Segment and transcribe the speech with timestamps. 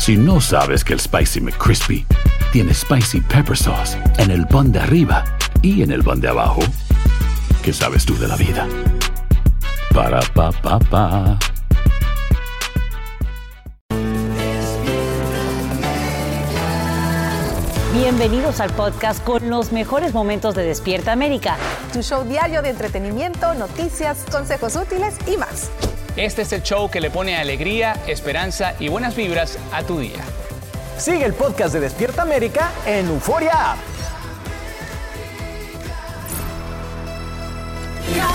[0.00, 2.06] Si no sabes que el Spicy McCrispy
[2.54, 5.22] tiene Spicy Pepper Sauce en el pan de arriba
[5.60, 6.62] y en el pan de abajo,
[7.62, 8.66] ¿qué sabes tú de la vida?
[9.92, 11.38] Para, pa, pa, pa.
[17.92, 21.58] Bienvenidos al podcast con los mejores momentos de Despierta América.
[21.92, 25.70] Tu show diario de entretenimiento, noticias, consejos útiles y más.
[26.16, 30.22] Este es el show que le pone alegría, esperanza y buenas vibras a tu día.
[30.98, 33.78] Sigue el podcast de Despierta América en Euforia App.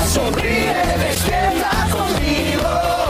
[0.08, 3.05] Sonríe, despierta conmigo.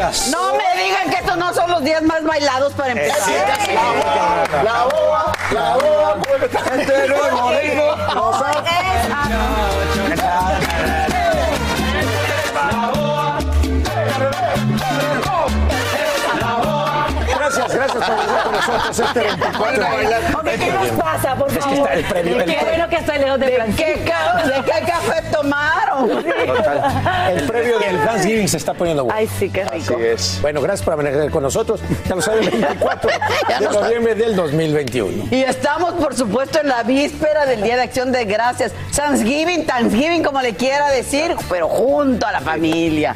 [0.00, 0.28] Días.
[0.28, 3.28] No me digan que estos no son los días más bailados para empezar.
[4.64, 6.16] La boa, la boa,
[6.78, 7.90] este nuevo ritmo.
[18.06, 19.84] Con nosotros este 24.
[20.38, 21.78] Ok, ¿Qué nos pasa, por Es que favor?
[21.78, 23.84] está el premio, Qué bueno que estoy lejos de ¿De Francisco.
[23.84, 26.08] qué, ca- ¿De qué café tomaron?
[26.46, 27.30] Total.
[27.36, 29.18] El previo del Thanksgiving se está poniendo bueno.
[29.18, 29.94] Ay, sí, qué rico.
[29.94, 30.38] Así es.
[30.42, 31.80] Bueno, gracias por amanecer con nosotros.
[32.08, 33.10] Ya lo saben, el 24
[33.48, 35.24] Ya de noviembre del 2021.
[35.30, 38.72] Y estamos, por supuesto, en la víspera del Día de Acción de Gracias.
[38.94, 43.14] Thanksgiving, Thanksgiving, como le quiera decir, pero junto a la familia.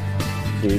[0.62, 0.78] ¿Y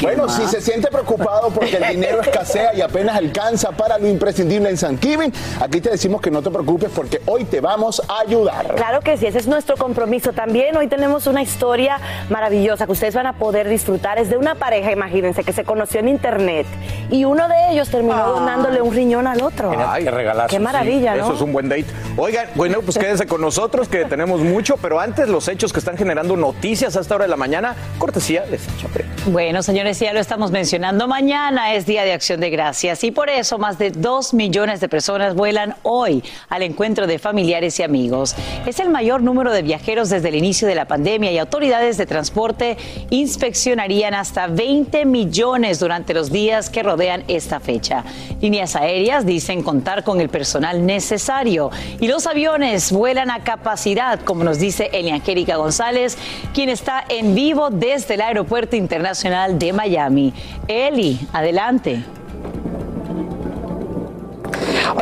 [0.00, 0.36] Bueno, más?
[0.36, 4.76] si se siente preocupado porque el dinero escasea y apenas alcanza para lo imprescindible en
[4.76, 8.74] Thanksgiving, aquí te decimos que no te preocupes porque hoy te vamos a ayudar.
[8.74, 10.32] Claro que sí, ese es nuestro compromiso.
[10.32, 11.98] También hoy tenemos una historia
[12.30, 14.18] maravillosa que ustedes van a poder disfrutar.
[14.18, 16.66] Es de una pareja, imagínense, que se conoció en internet
[17.10, 19.72] y uno de ellos terminó donándole un riñón al otro.
[19.76, 20.48] Ay, qué regalazo.
[20.48, 21.24] Qué maravilla, ¿no?
[21.24, 21.86] Eso es un buen date.
[22.16, 25.96] Oigan, bueno, pues quédense con nosotros que tenemos mucho, pero antes los hechos que están
[25.96, 29.10] generando noticias a esta hora de la mañana, cortesía de Sacha Prieto.
[29.50, 31.08] Bueno, señores, ya lo estamos mencionando.
[31.08, 34.88] Mañana es Día de Acción de Gracias y por eso más de dos millones de
[34.88, 38.36] personas vuelan hoy al encuentro de familiares y amigos.
[38.64, 42.06] Es el mayor número de viajeros desde el inicio de la pandemia y autoridades de
[42.06, 42.76] transporte
[43.10, 48.04] inspeccionarían hasta 20 millones durante los días que rodean esta fecha.
[48.40, 54.44] Líneas aéreas dicen contar con el personal necesario y los aviones vuelan a capacidad, como
[54.44, 56.16] nos dice Eliangélica González,
[56.54, 60.32] quien está en vivo desde el Aeropuerto Internacional de Miami.
[60.66, 62.04] Eli, adelante.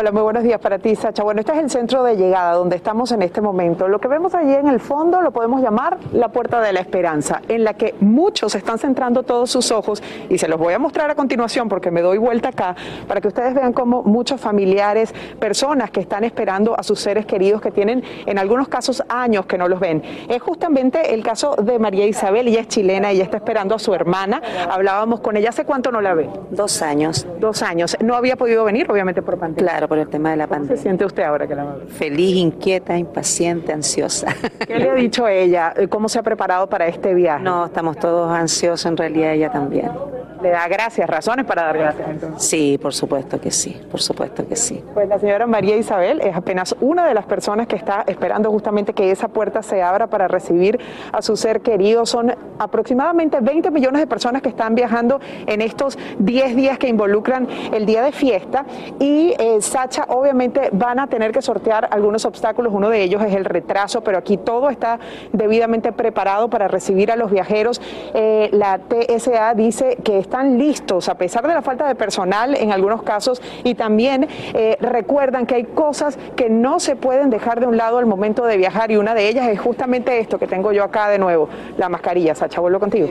[0.01, 1.25] Hola, muy buenos días para ti, Sacha.
[1.25, 3.89] Bueno, este es el centro de llegada donde estamos en este momento.
[3.89, 7.43] Lo que vemos allí en el fondo lo podemos llamar la Puerta de la Esperanza,
[7.49, 11.11] en la que muchos están centrando todos sus ojos y se los voy a mostrar
[11.11, 12.77] a continuación porque me doy vuelta acá
[13.09, 17.61] para que ustedes vean cómo muchos familiares, personas que están esperando a sus seres queridos
[17.61, 20.05] que tienen en algunos casos años que no los ven.
[20.29, 23.93] Es justamente el caso de María Isabel, ella es chilena, ella está esperando a su
[23.95, 24.41] hermana.
[24.71, 26.31] Hablábamos con ella, ¿hace cuánto no la ve?
[26.51, 27.27] Dos años.
[27.41, 27.97] Dos años.
[28.01, 29.73] No había podido venir, obviamente por pandemia.
[29.73, 30.83] Claro, por el tema de la ¿Cómo se pandemia.
[30.83, 31.89] siente usted ahora que la va a ver?
[31.89, 34.35] Feliz, inquieta, impaciente, ansiosa.
[34.67, 35.75] ¿Qué le ha dicho ella?
[35.89, 37.43] ¿Cómo se ha preparado para este viaje?
[37.43, 39.91] No, estamos todos ansiosos, en realidad ella también.
[40.43, 42.49] ¿Le da gracias, razones para dar gracias entonces?
[42.49, 44.85] Sí, por supuesto que sí, por supuesto que sí.
[44.95, 48.93] Pues la señora María Isabel es apenas una de las personas que está esperando justamente
[48.93, 50.79] que esa puerta se abra para recibir
[51.13, 52.07] a su ser querido.
[52.07, 57.49] Son aproximadamente 20 millones de personas que están viajando en estos 10 días que involucran
[57.73, 58.65] el día de fiesta
[59.01, 62.73] y eh, Sacha obviamente van a tener que sortear algunos obstáculos.
[62.75, 64.99] Uno de ellos es el retraso, pero aquí todo está
[65.33, 67.81] debidamente preparado para recibir a los viajeros.
[68.13, 72.73] Eh, la TSA dice que están listos a pesar de la falta de personal en
[72.73, 77.69] algunos casos y también eh, recuerdan que hay cosas que no se pueden dejar de
[77.69, 80.73] un lado al momento de viajar y una de ellas es justamente esto que tengo
[80.73, 82.35] yo acá de nuevo, la mascarilla.
[82.35, 83.11] Sacha, vuelvo contigo.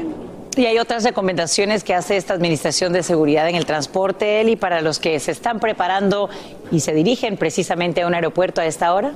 [0.57, 4.81] Y hay otras recomendaciones que hace esta Administración de Seguridad en el Transporte, Eli, para
[4.81, 6.31] los que se están preparando
[6.71, 9.13] y se dirigen precisamente a un aeropuerto a esta hora.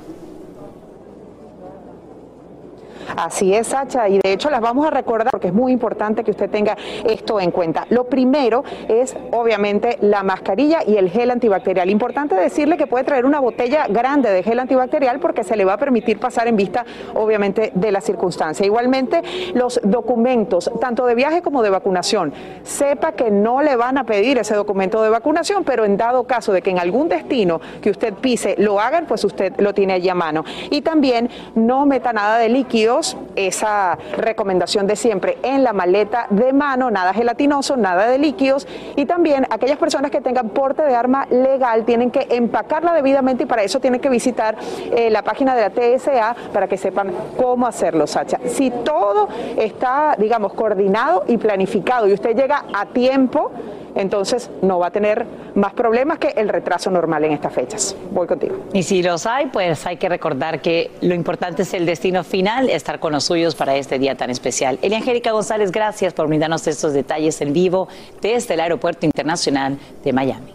[3.16, 6.30] Así es, Sacha, y de hecho las vamos a recordar porque es muy importante que
[6.30, 7.86] usted tenga esto en cuenta.
[7.90, 11.90] Lo primero es obviamente la mascarilla y el gel antibacterial.
[11.90, 15.74] Importante decirle que puede traer una botella grande de gel antibacterial porque se le va
[15.74, 18.64] a permitir pasar en vista obviamente de la circunstancia.
[18.64, 19.22] Igualmente
[19.54, 22.32] los documentos, tanto de viaje como de vacunación.
[22.62, 26.52] Sepa que no le van a pedir ese documento de vacunación, pero en dado caso
[26.52, 30.08] de que en algún destino que usted pise lo hagan, pues usted lo tiene allí
[30.08, 30.44] a mano.
[30.70, 33.01] Y también no meta nada de líquidos,
[33.36, 38.66] esa recomendación de siempre en la maleta de mano, nada gelatinoso, nada de líquidos.
[38.96, 43.46] Y también aquellas personas que tengan porte de arma legal tienen que empacarla debidamente y
[43.46, 44.56] para eso tienen que visitar
[44.92, 48.38] eh, la página de la TSA para que sepan cómo hacerlo, Sacha.
[48.46, 53.50] Si todo está, digamos, coordinado y planificado y usted llega a tiempo,
[53.94, 57.96] entonces no va a tener más problemas que el retraso normal en estas fechas.
[58.10, 58.56] Voy contigo.
[58.72, 62.70] Y si los hay, pues hay que recordar que lo importante es el destino final,
[62.70, 64.78] estar con los suyos para este día tan especial.
[64.82, 67.88] Elia Angélica González, gracias por brindarnos estos detalles en vivo
[68.20, 70.54] desde el Aeropuerto Internacional de Miami.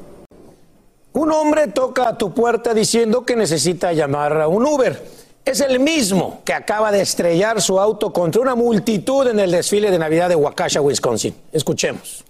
[1.14, 5.02] Un hombre toca a tu puerta diciendo que necesita llamar a un Uber.
[5.44, 9.90] Es el mismo que acaba de estrellar su auto contra una multitud en el desfile
[9.90, 11.34] de Navidad de Waukesha, Wisconsin.
[11.52, 12.27] Escuchemos.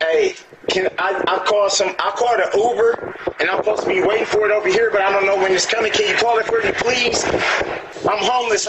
[0.00, 0.34] Hey,
[0.68, 1.94] can I, I call some?
[1.98, 5.00] I called an Uber, and I'm supposed to be waiting for it over here, but
[5.00, 5.92] I don't know when it's coming.
[5.92, 7.24] Can you call it for me, please?
[8.04, 8.66] I'm homeless.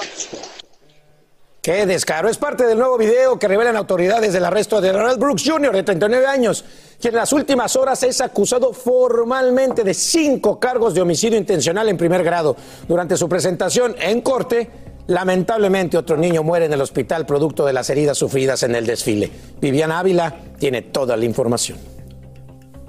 [1.68, 2.30] Qué descaro.
[2.30, 5.84] Es parte del nuevo video que revelan autoridades del arresto de Ronald Brooks Jr., de
[5.84, 6.64] 39 años,
[6.98, 11.98] quien en las últimas horas es acusado formalmente de cinco cargos de homicidio intencional en
[11.98, 12.56] primer grado.
[12.88, 17.90] Durante su presentación en corte, lamentablemente otro niño muere en el hospital producto de las
[17.90, 19.32] heridas sufridas en el desfile.
[19.60, 21.97] Viviana Ávila tiene toda la información.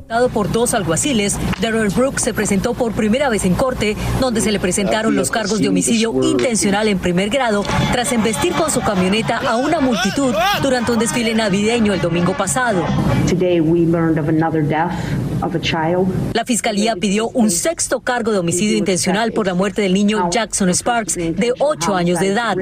[0.08, 4.50] Dado por dos alguaciles, Darrell Brooks se presentó por primera vez en corte, donde se
[4.50, 7.62] le presentaron los cargos de homicidio intencional en primer grado,
[7.92, 12.86] tras embestir con su camioneta a una multitud durante un desfile navideño el domingo pasado.
[16.32, 20.70] La fiscalía pidió un sexto cargo de homicidio intencional por la muerte del niño Jackson
[20.70, 22.56] Sparks, de 8 años de edad.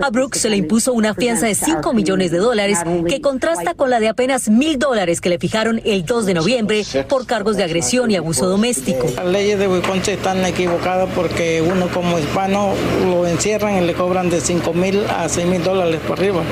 [0.00, 2.78] A Brooks se le impuso una fianza de 5 millones de dólares,
[3.08, 6.84] que contrasta con la de apenas mil dólares que le fijaron el 2 de noviembre
[7.08, 9.06] por cargos de agresión y abuso doméstico.
[9.16, 12.74] Las leyes de Wisconsin están equivocadas porque uno como hispano
[13.04, 16.42] lo encierran y le cobran de 5 mil a 6 mil dólares por arriba.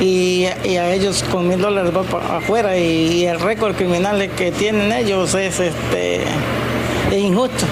[0.00, 4.50] Y, y a ellos con mil dólares va para afuera y, el récord criminal que
[4.50, 6.22] tienen ellos es este
[7.10, 7.66] es injusto.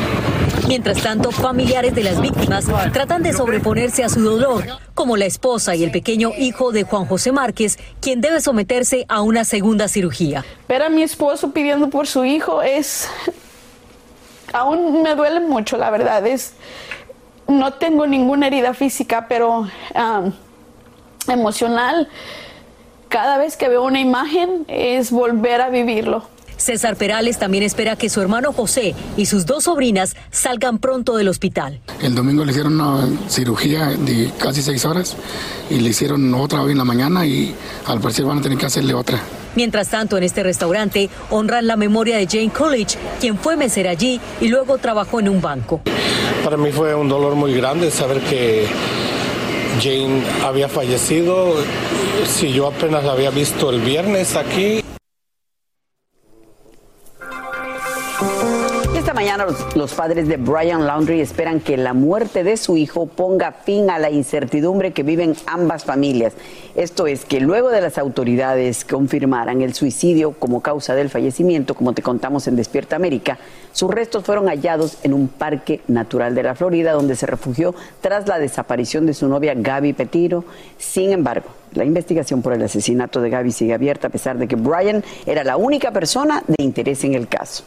[0.69, 5.75] Mientras tanto, familiares de las víctimas tratan de sobreponerse a su dolor, como la esposa
[5.75, 10.45] y el pequeño hijo de Juan José Márquez, quien debe someterse a una segunda cirugía.
[10.69, 13.09] Ver a mi esposo pidiendo por su hijo es...
[14.53, 16.27] Aún me duele mucho, la verdad.
[16.27, 16.53] Es...
[17.47, 19.67] No tengo ninguna herida física, pero
[21.29, 22.09] emocional.
[23.09, 26.25] Cada vez que veo una imagen es volver a vivirlo.
[26.59, 31.29] César Perales también espera que su hermano José y sus dos sobrinas salgan pronto del
[31.29, 31.81] hospital.
[32.03, 35.17] El domingo le hicieron una cirugía de casi seis horas
[35.71, 37.55] y le hicieron otra hoy en la mañana y
[37.87, 39.21] al parecer van a tener que hacerle otra.
[39.55, 44.21] Mientras tanto, en este restaurante honran la memoria de Jane Coolidge, quien fue mesera allí
[44.41, 45.81] y luego trabajó en un banco.
[46.45, 48.67] Para mí fue un dolor muy grande saber que
[49.83, 51.55] Jane había fallecido.
[52.27, 54.83] Si yo apenas la había visto el viernes aquí.
[58.99, 63.07] Esta mañana los, los padres de Brian Laundry esperan que la muerte de su hijo
[63.07, 66.33] ponga fin a la incertidumbre que viven ambas familias.
[66.75, 71.93] Esto es que luego de las autoridades confirmaran el suicidio como causa del fallecimiento, como
[71.93, 73.39] te contamos en Despierta América,
[73.71, 78.27] sus restos fueron hallados en un parque natural de la Florida donde se refugió tras
[78.27, 80.45] la desaparición de su novia Gaby Petiro.
[80.77, 84.57] Sin embargo, la investigación por el asesinato de Gaby sigue abierta a pesar de que
[84.57, 87.63] Brian era la única persona de interés en el caso.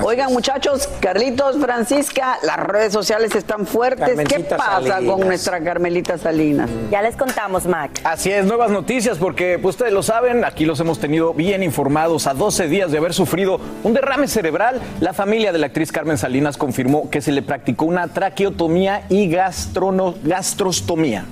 [0.00, 4.18] Oigan, muchachos, Carlitos, Francisca, las redes sociales están fuertes.
[4.28, 5.02] ¿Qué pasa Salinas.
[5.16, 6.68] con nuestra Carmelita Salinas?
[6.90, 8.00] Ya les contamos, Mac.
[8.02, 12.26] Así es, nuevas noticias porque pues, ustedes lo saben, aquí los hemos tenido bien informados.
[12.26, 16.18] A 12 días de haber sufrido un derrame cerebral, la familia de la actriz Carmen
[16.18, 21.26] Salinas confirmó que se le practicó una traqueotomía y gastrono- gastrostomía.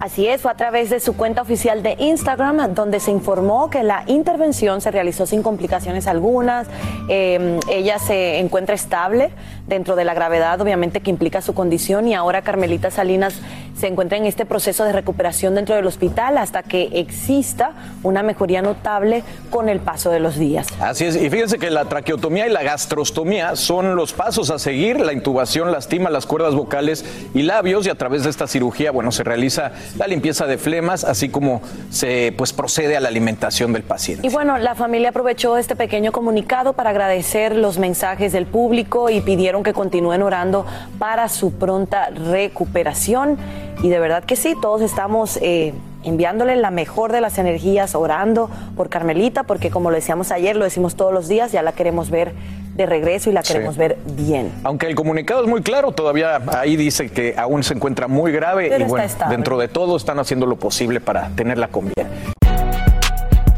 [0.00, 3.82] Así es, fue a través de su cuenta oficial de Instagram donde se informó que
[3.82, 6.66] la intervención se realizó sin complicaciones algunas.
[7.08, 9.30] Eh, ella se encuentra estable
[9.66, 13.40] dentro de la gravedad, obviamente, que implica su condición y ahora Carmelita Salinas
[13.76, 18.62] se encuentra en este proceso de recuperación dentro del hospital hasta que exista una mejoría
[18.62, 20.68] notable con el paso de los días.
[20.80, 25.00] Así es, y fíjense que la traqueotomía y la gastrostomía son los pasos a seguir.
[25.00, 27.04] La intubación lastima las cuerdas vocales
[27.34, 31.04] y labios y a través de esta cirugía, bueno, se realiza la limpieza de flemas,
[31.04, 34.26] así como se pues procede a la alimentación del paciente.
[34.26, 39.20] Y bueno, la familia aprovechó este pequeño comunicado para agradecer los mensajes del público y
[39.20, 40.66] pidieron que continúen orando
[40.98, 43.38] para su pronta recuperación.
[43.82, 48.48] Y de verdad que sí, todos estamos eh, enviándole la mejor de las energías, orando
[48.76, 52.10] por Carmelita, porque como lo decíamos ayer, lo decimos todos los días, ya la queremos
[52.10, 52.32] ver
[52.74, 53.80] de regreso y la queremos Sí.
[53.80, 54.50] ver bien.
[54.64, 58.64] Aunque el comunicado es muy claro, todavía ahí dice que aún se encuentra muy grave
[58.68, 59.36] Pero y está bueno, estable.
[59.36, 62.08] dentro de todo están haciendo lo posible para tenerla con bien.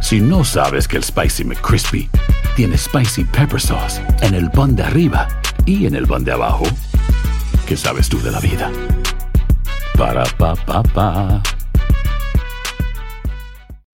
[0.01, 2.09] Si no sabes que el Spicy McCrispy
[2.57, 5.29] tiene Spicy Pepper Sauce en el pan de arriba
[5.65, 6.65] y en el pan de abajo,
[7.67, 8.71] ¿qué sabes tú de la vida?
[9.97, 11.56] Para, pa, pa, pa.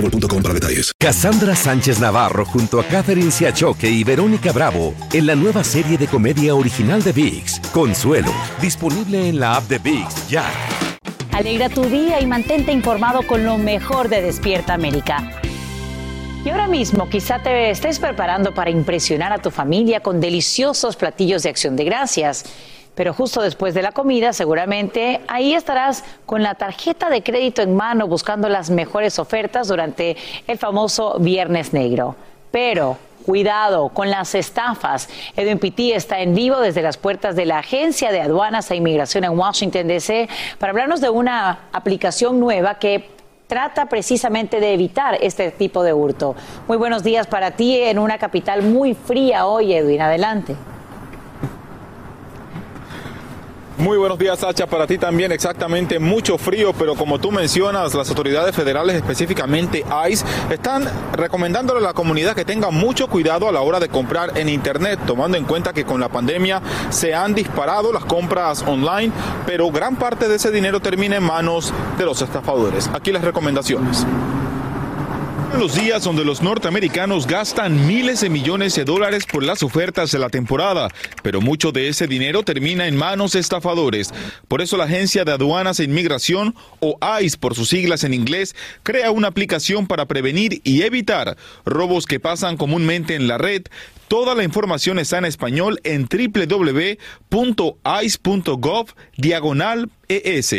[0.00, 0.92] boostmobile.com para detalles.
[0.98, 6.06] Cassandra Sánchez Navarro junto a Catherine Siachoque y Verónica Bravo en la nueva serie de
[6.06, 10.44] comedia original de VIX, Consuelo, disponible en la app de VIX ya.
[11.32, 15.42] Alegra tu día y mantente informado con lo mejor de Despierta América.
[16.46, 21.42] Y ahora mismo quizá te estés preparando para impresionar a tu familia con deliciosos platillos
[21.42, 22.44] de acción de gracias.
[22.96, 27.76] Pero justo después de la comida, seguramente ahí estarás con la tarjeta de crédito en
[27.76, 32.16] mano buscando las mejores ofertas durante el famoso Viernes Negro.
[32.50, 35.10] Pero cuidado con las estafas.
[35.36, 39.24] Edwin Pitti está en vivo desde las puertas de la Agencia de Aduanas e Inmigración
[39.24, 40.28] en Washington, D.C.
[40.58, 43.10] para hablarnos de una aplicación nueva que
[43.46, 46.34] trata precisamente de evitar este tipo de hurto.
[46.66, 50.00] Muy buenos días para ti en una capital muy fría hoy, Edwin.
[50.00, 50.56] Adelante.
[53.78, 54.66] Muy buenos días, Sacha.
[54.66, 60.24] Para ti también exactamente mucho frío, pero como tú mencionas, las autoridades federales, específicamente ICE,
[60.50, 64.48] están recomendándole a la comunidad que tenga mucho cuidado a la hora de comprar en
[64.48, 69.12] Internet, tomando en cuenta que con la pandemia se han disparado las compras online,
[69.44, 72.88] pero gran parte de ese dinero termina en manos de los estafadores.
[72.94, 74.06] Aquí las recomendaciones.
[75.54, 80.18] Los días donde los norteamericanos gastan miles de millones de dólares por las ofertas de
[80.18, 80.90] la temporada,
[81.22, 84.12] pero mucho de ese dinero termina en manos de estafadores.
[84.48, 88.54] Por eso la Agencia de Aduanas e Inmigración, o ICE por sus siglas en inglés,
[88.82, 93.62] crea una aplicación para prevenir y evitar robos que pasan comúnmente en la red.
[94.08, 96.98] Toda la información está en español en www.ice.gov
[99.16, 100.54] diagonal ES.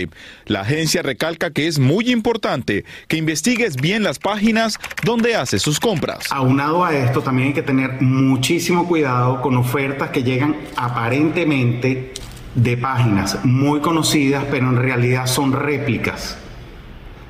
[0.46, 5.80] La agencia recalca que es muy importante que investigues bien las páginas donde haces sus
[5.80, 6.26] compras.
[6.30, 12.14] Aunado a esto, también hay que tener muchísimo cuidado con ofertas que llegan aparentemente
[12.56, 16.38] de páginas muy conocidas, pero en realidad son réplicas.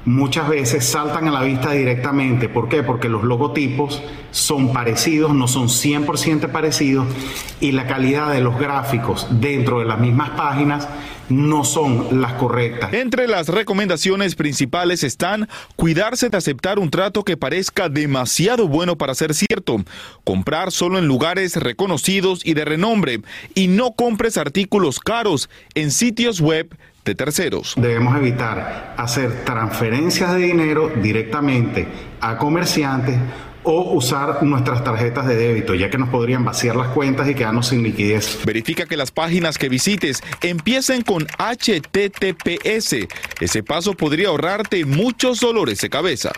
[0.07, 2.47] Muchas veces saltan a la vista directamente.
[2.47, 2.81] ¿Por qué?
[2.81, 7.05] Porque los logotipos son parecidos, no son 100% parecidos
[7.59, 10.87] y la calidad de los gráficos dentro de las mismas páginas
[11.27, 12.93] no son las correctas.
[12.93, 19.13] Entre las recomendaciones principales están cuidarse de aceptar un trato que parezca demasiado bueno para
[19.13, 19.83] ser cierto,
[20.23, 23.19] comprar solo en lugares reconocidos y de renombre
[23.55, 26.73] y no compres artículos caros en sitios web
[27.07, 27.73] de terceros.
[27.77, 31.87] Debemos evitar hacer transferencias de dinero directamente
[32.21, 33.17] a comerciantes
[33.63, 37.67] o usar nuestras tarjetas de débito, ya que nos podrían vaciar las cuentas y quedarnos
[37.67, 38.39] sin liquidez.
[38.45, 43.07] Verifica que las páginas que visites empiecen con HTTPS.
[43.41, 46.31] Ese paso podría ahorrarte muchos dolores de cabeza.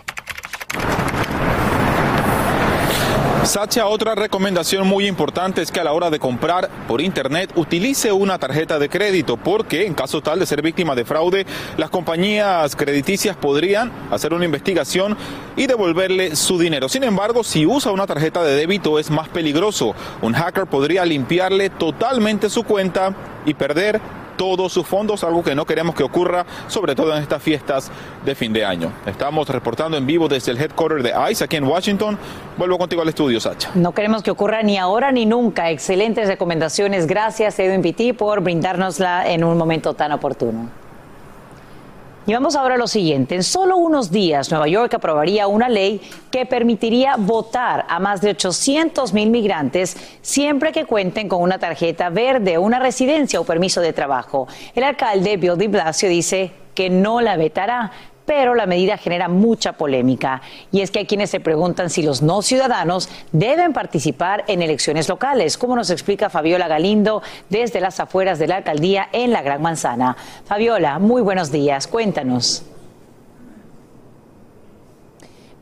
[3.44, 8.12] Sacha, otra recomendación muy importante es que a la hora de comprar por internet utilice
[8.12, 11.46] una tarjeta de crédito porque en caso tal de ser víctima de fraude,
[11.78, 15.16] las compañías crediticias podrían hacer una investigación
[15.56, 16.88] y devolverle su dinero.
[16.90, 19.94] Sin embargo, si usa una tarjeta de débito es más peligroso.
[20.20, 23.14] Un hacker podría limpiarle totalmente su cuenta
[23.46, 24.00] y perder
[24.40, 27.90] todos sus fondos, algo que no queremos que ocurra, sobre todo en estas fiestas
[28.24, 28.90] de fin de año.
[29.04, 32.18] Estamos reportando en vivo desde el headquarter de ICE aquí en Washington.
[32.56, 33.70] Vuelvo contigo al estudio, Sacha.
[33.74, 35.68] No queremos que ocurra ni ahora ni nunca.
[35.68, 37.06] Excelentes recomendaciones.
[37.06, 40.79] Gracias, Edwin Pitti, por brindárnosla en un momento tan oportuno.
[42.30, 43.34] Y vamos ahora a lo siguiente.
[43.34, 48.30] En solo unos días, Nueva York aprobaría una ley que permitiría votar a más de
[48.30, 53.92] 800 mil migrantes siempre que cuenten con una tarjeta verde, una residencia o permiso de
[53.92, 54.46] trabajo.
[54.76, 57.90] El alcalde Bill de Blasio dice que no la vetará,
[58.30, 60.40] pero la medida genera mucha polémica.
[60.70, 65.08] Y es que hay quienes se preguntan si los no ciudadanos deben participar en elecciones
[65.08, 69.60] locales, como nos explica Fabiola Galindo desde las afueras de la alcaldía en la Gran
[69.60, 70.16] Manzana.
[70.44, 72.69] Fabiola, muy buenos días, cuéntanos.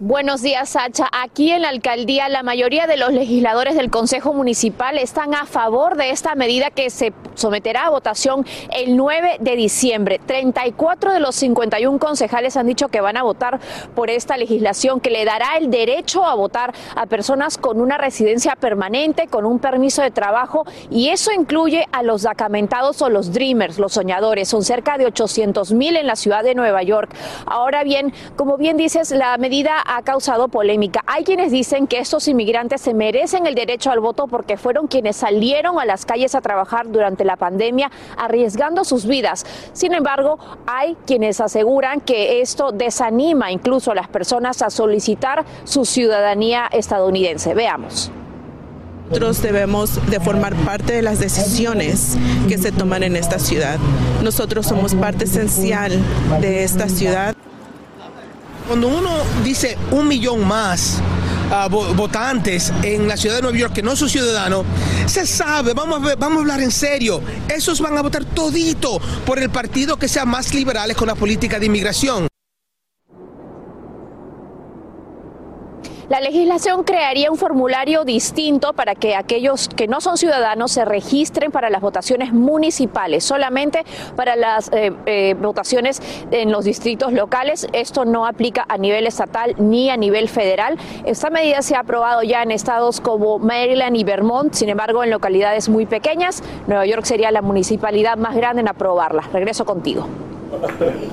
[0.00, 1.08] Buenos días, Sacha.
[1.10, 5.96] Aquí en la alcaldía, la mayoría de los legisladores del Consejo Municipal están a favor
[5.96, 10.20] de esta medida que se someterá a votación el 9 de diciembre.
[10.24, 13.60] 34 de los 51 concejales han dicho que van a votar
[13.94, 18.54] por esta legislación que le dará el derecho a votar a personas con una residencia
[18.56, 23.78] permanente, con un permiso de trabajo, y eso incluye a los acamentados o los dreamers,
[23.78, 24.48] los soñadores.
[24.48, 27.14] Son cerca de 800 mil en la ciudad de Nueva York.
[27.46, 31.02] Ahora bien, como bien dices, la medida ha causado polémica.
[31.06, 35.16] Hay quienes dicen que estos inmigrantes se merecen el derecho al voto porque fueron quienes
[35.16, 39.46] salieron a las calles a trabajar durante la pandemia arriesgando sus vidas.
[39.72, 45.86] Sin embargo, hay quienes aseguran que esto desanima incluso a las personas a solicitar su
[45.86, 47.54] ciudadanía estadounidense.
[47.54, 48.12] Veamos.
[49.08, 53.78] Nosotros debemos de formar parte de las decisiones que se toman en esta ciudad.
[54.22, 55.98] Nosotros somos parte esencial
[56.42, 57.34] de esta ciudad.
[58.68, 59.08] Cuando uno
[59.42, 60.98] dice un millón más
[61.96, 64.66] votantes en la ciudad de Nueva York que no son ciudadanos,
[65.06, 69.38] se sabe, vamos a, vamos a hablar en serio, esos van a votar todito por
[69.38, 72.28] el partido que sea más liberales con la política de inmigración.
[76.08, 81.52] La legislación crearía un formulario distinto para que aquellos que no son ciudadanos se registren
[81.52, 83.84] para las votaciones municipales, solamente
[84.16, 86.00] para las eh, eh, votaciones
[86.30, 87.68] en los distritos locales.
[87.74, 90.78] Esto no aplica a nivel estatal ni a nivel federal.
[91.04, 95.10] Esta medida se ha aprobado ya en estados como Maryland y Vermont, sin embargo en
[95.10, 96.42] localidades muy pequeñas.
[96.66, 99.28] Nueva York sería la municipalidad más grande en aprobarla.
[99.30, 100.08] Regreso contigo.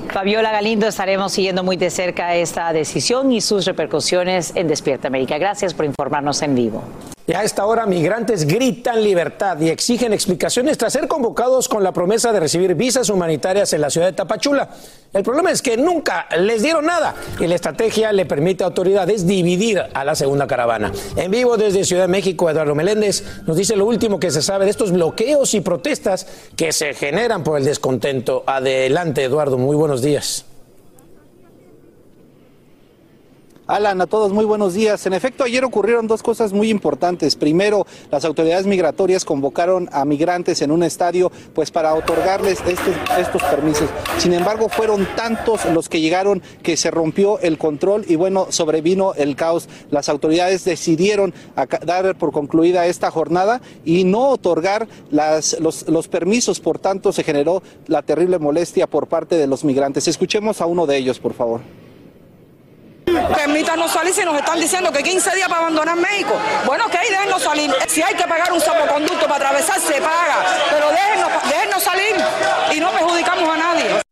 [0.08, 5.38] Fabiola Galindo, estaremos siguiendo muy de cerca esta decisión y sus repercusiones en Despierta América.
[5.38, 6.82] Gracias por informarnos en vivo.
[7.28, 11.90] Y a esta hora migrantes gritan libertad y exigen explicaciones tras ser convocados con la
[11.90, 14.68] promesa de recibir visas humanitarias en la ciudad de Tapachula.
[15.12, 19.26] El problema es que nunca les dieron nada y la estrategia le permite a autoridades
[19.26, 20.92] dividir a la segunda caravana.
[21.16, 24.64] En vivo desde Ciudad de México, Eduardo Meléndez nos dice lo último que se sabe
[24.64, 28.44] de estos bloqueos y protestas que se generan por el descontento.
[28.46, 30.45] Adelante, Eduardo, muy buenos días.
[33.68, 35.06] Alan, a todos muy buenos días.
[35.06, 37.34] En efecto, ayer ocurrieron dos cosas muy importantes.
[37.34, 43.42] Primero, las autoridades migratorias convocaron a migrantes en un estadio pues para otorgarles este, estos
[43.42, 43.90] permisos.
[44.18, 49.14] Sin embargo, fueron tantos los que llegaron que se rompió el control y bueno, sobrevino
[49.14, 49.68] el caos.
[49.90, 51.34] Las autoridades decidieron
[51.84, 56.60] dar por concluida esta jornada y no otorgar las, los, los permisos.
[56.60, 60.06] Por tanto, se generó la terrible molestia por parte de los migrantes.
[60.06, 61.62] Escuchemos a uno de ellos, por favor.
[63.06, 66.34] Permítanos salir si nos están diciendo que 15 días para abandonar México.
[66.64, 67.72] Bueno, ok, déjenos salir.
[67.86, 70.44] Si hay que pagar un salvoconducto para atravesar, se paga.
[70.70, 72.16] Pero déjenos, déjenos salir
[72.72, 74.05] y no perjudicamos a nadie.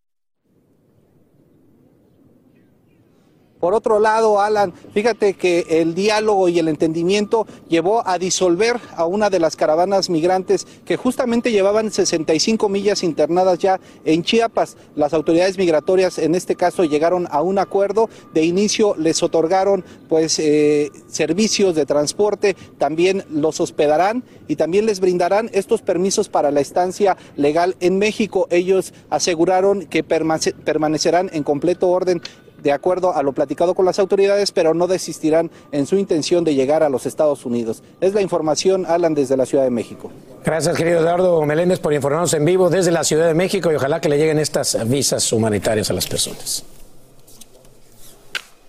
[3.64, 9.06] Por otro lado, Alan, fíjate que el diálogo y el entendimiento llevó a disolver a
[9.06, 14.76] una de las caravanas migrantes que justamente llevaban 65 millas internadas ya en Chiapas.
[14.96, 18.10] Las autoridades migratorias en este caso llegaron a un acuerdo.
[18.34, 25.00] De inicio les otorgaron pues eh, servicios de transporte, también los hospedarán y también les
[25.00, 28.46] brindarán estos permisos para la estancia legal en México.
[28.50, 32.20] Ellos aseguraron que permanecerán en completo orden
[32.64, 36.54] de acuerdo a lo platicado con las autoridades, pero no desistirán en su intención de
[36.54, 37.82] llegar a los Estados Unidos.
[38.00, 40.10] Es la información, Alan, desde la Ciudad de México.
[40.44, 44.00] Gracias, querido Eduardo Meléndez, por informarnos en vivo desde la Ciudad de México y ojalá
[44.00, 46.64] que le lleguen estas visas humanitarias a las personas.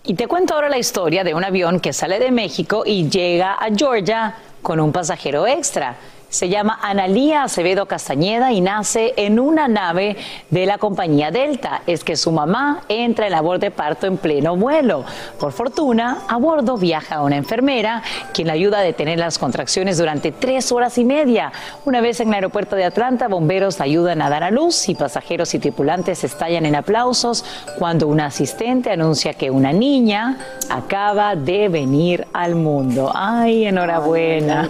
[0.04, 3.54] Y te cuento ahora la historia de un avión que sale de México y llega
[3.54, 5.96] a Georgia con un pasajero extra.
[6.28, 10.16] Se llama Analía Acevedo Castañeda y nace en una nave
[10.50, 11.82] de la compañía Delta.
[11.86, 15.04] Es que su mamá entra en labor de parto en pleno vuelo.
[15.38, 18.02] Por fortuna, a bordo viaja una enfermera
[18.34, 21.52] quien la ayuda a detener las contracciones durante tres horas y media.
[21.84, 25.54] Una vez en el aeropuerto de Atlanta, bomberos ayudan a dar a luz y pasajeros
[25.54, 27.44] y tripulantes estallan en aplausos
[27.78, 30.38] cuando un asistente anuncia que una niña
[30.70, 33.12] acaba de venir al mundo.
[33.14, 34.68] Ay, enhorabuena.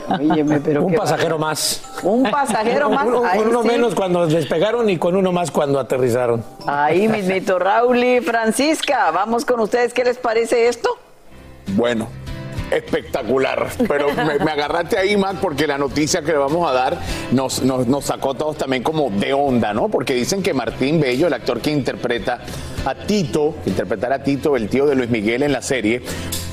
[0.81, 1.83] un pasajero más más.
[2.03, 3.05] Un pasajero más.
[3.05, 3.69] Con ahí uno sí.
[3.69, 6.45] menos cuando despegaron y con uno más cuando aterrizaron.
[6.67, 9.93] Ahí mismito, Raúl y Francisca, vamos con ustedes.
[9.93, 10.91] ¿Qué les parece esto?
[11.69, 12.09] Bueno,
[12.71, 13.69] espectacular.
[13.89, 16.99] Pero me, me agarraste ahí, Mac, porque la noticia que le vamos a dar
[17.33, 19.89] nos, nos, nos sacó a todos también como de onda, ¿no?
[19.89, 22.41] Porque dicen que Martín Bello, el actor que interpreta
[22.85, 26.03] a Tito, que interpretará a Tito, el tío de Luis Miguel en la serie,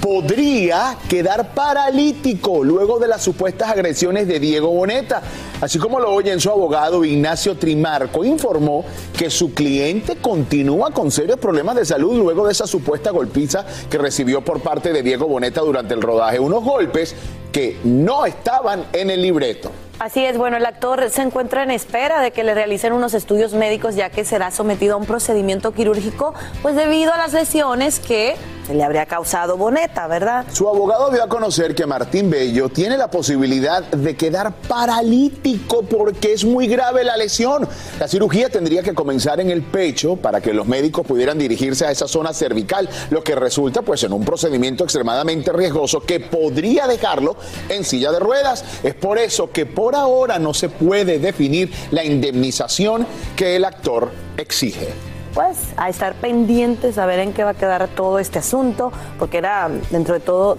[0.03, 5.21] podría quedar paralítico luego de las supuestas agresiones de Diego Boneta.
[5.61, 8.83] Así como lo oyen, su abogado Ignacio Trimarco informó
[9.17, 13.97] que su cliente continúa con serios problemas de salud luego de esa supuesta golpiza que
[13.97, 16.37] recibió por parte de Diego Boneta durante el rodaje.
[16.37, 17.15] Unos golpes
[17.53, 19.71] que no estaban en el libreto.
[19.99, 23.53] Así es, bueno, el actor se encuentra en espera de que le realicen unos estudios
[23.53, 28.35] médicos ya que será sometido a un procedimiento quirúrgico, pues debido a las lesiones que
[28.65, 30.45] se le habría causado Boneta, ¿verdad?
[30.51, 36.33] Su abogado dio a conocer que Martín Bello tiene la posibilidad de quedar paralítico porque
[36.33, 37.67] es muy grave la lesión.
[37.99, 41.91] La cirugía tendría que comenzar en el pecho para que los médicos pudieran dirigirse a
[41.91, 47.35] esa zona cervical, lo que resulta pues en un procedimiento extremadamente riesgoso que podría dejarlo
[47.69, 48.63] en silla de ruedas.
[48.83, 54.11] Es por eso que por ahora no se puede definir la indemnización que el actor
[54.37, 58.91] exige pues a estar pendientes a ver en qué va a quedar todo este asunto,
[59.19, 60.57] porque era dentro de todo,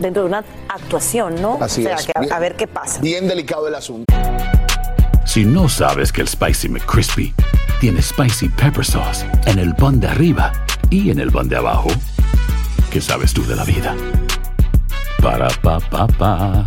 [0.00, 1.58] dentro de una actuación, ¿no?
[1.60, 2.06] Así o sea, es.
[2.06, 3.00] que a- Bien- a ver qué pasa.
[3.00, 4.12] Bien delicado el asunto.
[5.24, 7.34] Si no sabes que el Spicy McCrispy
[7.80, 10.52] tiene Spicy Pepper Sauce en el pan de arriba
[10.90, 11.88] y en el pan de abajo,
[12.90, 13.94] ¿qué sabes tú de la vida?
[15.22, 16.66] Para, pa, pa, pa.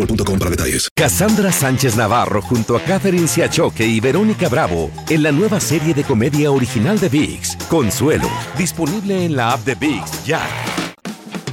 [0.00, 0.88] boostmobile.com para detalles.
[0.94, 6.04] Cassandra Sánchez Navarro junto a Catherine Siachoque y Verónica Bravo en la nueva serie de
[6.04, 10.40] comedia original de VIX, Consuelo, disponible en la app de VIX ya.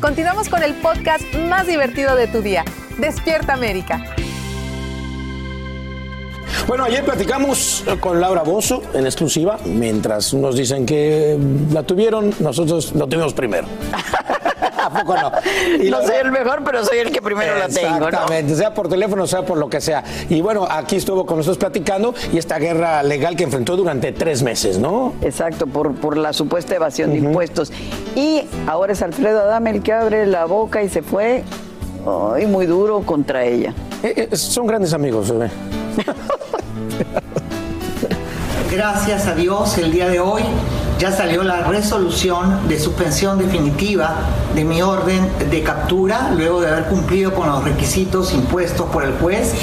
[0.02, 2.64] Continuamos con el podcast más divertido de tu día,
[3.00, 4.04] Despierta América.
[6.68, 11.38] Bueno, ayer platicamos con Laura Bozo en exclusiva, mientras unos dicen que
[11.72, 13.68] la tuvieron, nosotros lo tuvimos primero.
[14.88, 15.32] ¿A poco no?
[15.89, 18.08] No soy el mejor, pero soy el que primero la tengo, ¿no?
[18.08, 20.04] Exactamente, sea por teléfono, sea por lo que sea.
[20.30, 24.43] Y bueno, aquí estuvo con nosotros platicando y esta guerra legal que enfrentó durante tres
[24.43, 25.13] meses, ¿no?
[25.21, 27.71] Exacto, por, por la supuesta evasión de impuestos.
[28.15, 31.43] Y ahora es Alfredo Adame el que abre la boca y se fue
[32.34, 33.73] ay, muy duro contra ella.
[34.04, 35.50] Eh, son grandes amigos, bebé.
[38.71, 40.43] Gracias a Dios, el día de hoy
[41.00, 44.16] ya salió la resolución de suspensión definitiva
[44.56, 49.14] de mi orden de captura luego de haber cumplido con los requisitos impuestos por el
[49.14, 49.54] juez.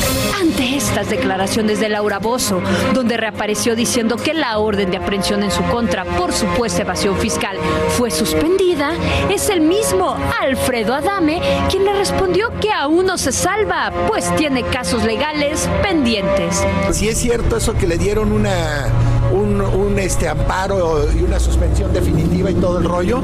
[0.41, 2.61] Ante estas declaraciones de Laura Bozo,
[2.93, 7.57] donde reapareció diciendo que la orden de aprehensión en su contra por supuesta evasión fiscal
[7.97, 8.93] fue suspendida,
[9.31, 14.63] es el mismo Alfredo Adame quien le respondió que aún no se salva, pues tiene
[14.63, 16.65] casos legales pendientes.
[16.93, 18.89] Si es cierto eso que le dieron una
[19.35, 23.21] un, este amparo y una suspensión definitiva y todo el rollo,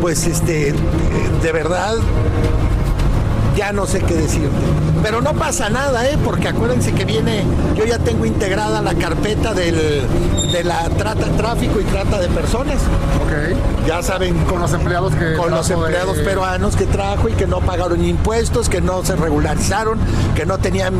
[0.00, 0.74] pues este
[1.42, 1.94] de verdad
[3.56, 4.48] ya no sé qué decirte.
[5.02, 6.18] Pero no pasa nada, ¿eh?
[6.24, 7.44] porque acuérdense que viene,
[7.76, 10.02] yo ya tengo integrada la carpeta del,
[10.54, 12.76] de la trata, tráfico y trata de personas.
[13.24, 13.88] Ok.
[13.88, 14.38] Ya saben.
[14.44, 15.34] Con los empleados que.
[15.34, 16.22] Con los empleados de...
[16.22, 19.98] peruanos que trajo y que no pagaron impuestos, que no se regularizaron,
[20.36, 20.94] que no tenían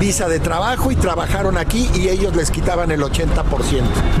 [0.00, 3.44] visa de trabajo y trabajaron aquí y ellos les quitaban el 80%.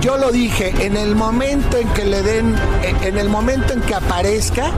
[0.02, 2.54] Yo lo dije, en el momento en que le den,
[3.02, 4.70] en el momento en que aparezca,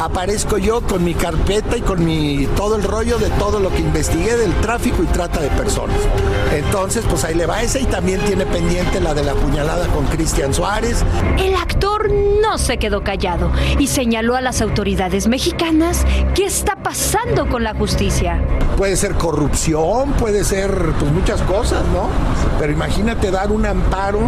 [0.00, 3.80] aparezco yo con mi carpeta y con mi todo el rollo de todo lo que
[3.80, 5.96] investigué del tráfico y trata de personas.
[6.52, 10.06] Entonces, pues ahí le va esa y también tiene pendiente la de la puñalada con
[10.06, 11.04] Cristian Suárez.
[11.38, 17.48] El actor no se quedó callado y señaló a las autoridades mexicanas qué está pasando
[17.48, 18.42] con la justicia.
[18.78, 22.08] Puede ser corrupción, puede ser pues muchas cosas, ¿no?
[22.58, 24.20] Pero imagínate dar un amparo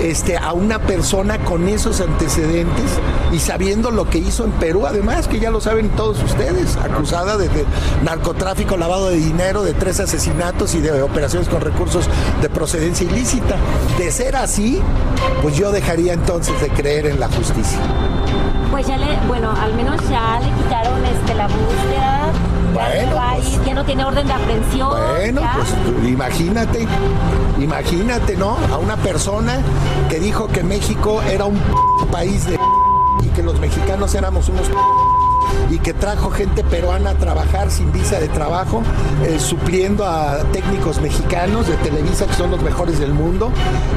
[0.00, 2.98] este, a una persona con esos antecedentes
[3.32, 7.36] y sabiendo lo que hizo en Perú, además, que ya lo saben todos ustedes, acusada
[7.36, 7.64] de, de
[8.04, 12.08] narcotráfico, lavado de dinero, de tres asesinatos y de operaciones con recursos
[12.40, 13.56] de procedencia ilícita.
[13.98, 14.80] De ser así,
[15.42, 17.78] pues yo dejaría entonces de creer en la justicia.
[18.70, 22.32] Pues ya le, bueno, al menos ya le quitaron este, la búsqueda
[22.74, 24.90] Bueno, pues- ir, ya no tiene orden de aprehensión.
[25.16, 25.54] Bueno, ya.
[25.56, 26.86] pues imagínate,
[27.58, 28.56] imagínate, ¿no?
[28.72, 29.58] A una persona
[30.08, 31.58] que dijo que México era un
[32.12, 32.58] país de
[33.38, 34.68] que los mexicanos éramos unos
[35.70, 38.82] y que trajo gente peruana a trabajar sin visa de trabajo,
[39.24, 43.52] eh, supliendo a técnicos mexicanos de Televisa que son los mejores del mundo,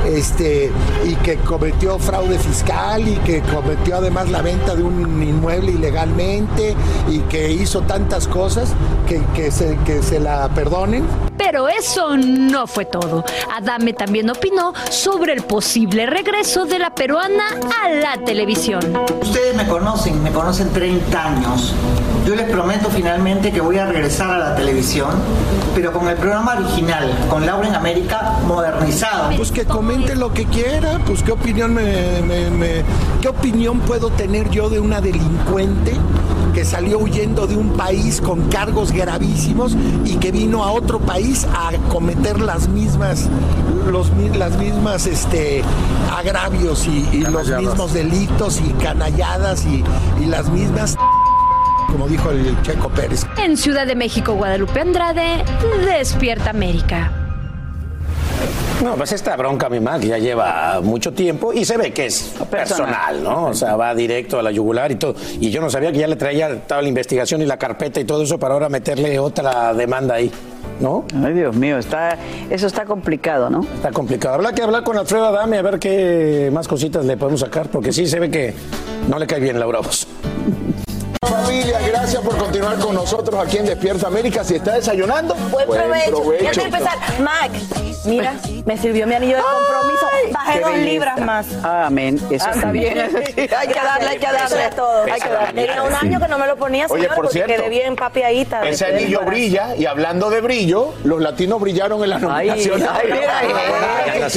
[0.06, 0.72] este,
[1.06, 6.76] y que cometió fraude fiscal y que cometió además la venta de un inmueble ilegalmente
[7.10, 8.76] y que hizo tantas cosas
[9.08, 11.31] que, que se, que se la perdonen.
[11.44, 13.26] Pero eso no fue todo.
[13.58, 17.44] Adame también opinó sobre el posible regreso de la peruana
[17.84, 18.80] a la televisión.
[19.22, 21.74] Ustedes me conocen, me conocen 30 años.
[22.28, 25.10] Yo les prometo finalmente que voy a regresar a la televisión,
[25.74, 29.36] pero con el programa original, con Laura en América modernizado.
[29.36, 32.84] Pues que comente lo que quiera, pues qué opinión me, me- me-
[33.20, 35.94] qué opinión puedo tener yo de una delincuente
[36.54, 41.48] que salió huyendo de un país con cargos gravísimos y que vino a otro país
[41.54, 43.30] a cometer las mismas
[43.90, 45.64] los, las mismas este
[46.16, 49.84] agravios y, y los mismos delitos y canalladas y,
[50.22, 50.98] y las mismas
[51.88, 53.26] como dijo el Checo Pérez.
[53.38, 55.44] En Ciudad de México, Guadalupe Andrade,
[55.86, 57.21] Despierta América.
[58.84, 62.34] No, pues esta bronca, mi Mac, ya lleva mucho tiempo y se ve que es
[62.50, 63.46] personal, ¿no?
[63.50, 65.14] O sea, va directo a la yugular y todo.
[65.40, 68.06] Y yo no sabía que ya le traía toda la investigación y la carpeta y
[68.06, 70.32] todo eso para ahora meterle otra demanda ahí,
[70.80, 71.06] ¿no?
[71.24, 72.18] Ay, Dios mío, está,
[72.50, 73.62] eso está complicado, ¿no?
[73.76, 74.34] Está complicado.
[74.34, 77.94] Habrá que hablar con Alfredo Adame a ver qué más cositas le podemos sacar, porque
[77.94, 78.56] sí se ve que
[79.08, 80.08] no le cae bien Laura Bozo.
[81.32, 84.44] Familia, gracias por continuar con nosotros aquí en Despierta América.
[84.44, 86.24] Si está desayunando, Buen provecho.
[86.34, 87.52] Y antes de empezar, Mac,
[88.06, 88.34] mira,
[88.66, 90.08] me sirvió mi anillo de compromiso.
[90.34, 90.90] Bajé dos belleza.
[90.92, 91.46] libras más.
[91.64, 92.20] Amén.
[92.32, 92.98] Eso Ah, está bien.
[92.98, 95.04] hay que darle, hay que darle a todo.
[95.04, 95.66] Hay que darle.
[95.68, 97.96] Tenía un año que no me lo ponía, Oye, señor, por porque cierto, quedé bien
[97.96, 98.68] papiadita.
[98.68, 102.90] Ese anillo brilla y hablando de brillo, los latinos brillaron en las nominaciones.
[102.92, 104.34] ay, mira, ay, Andas,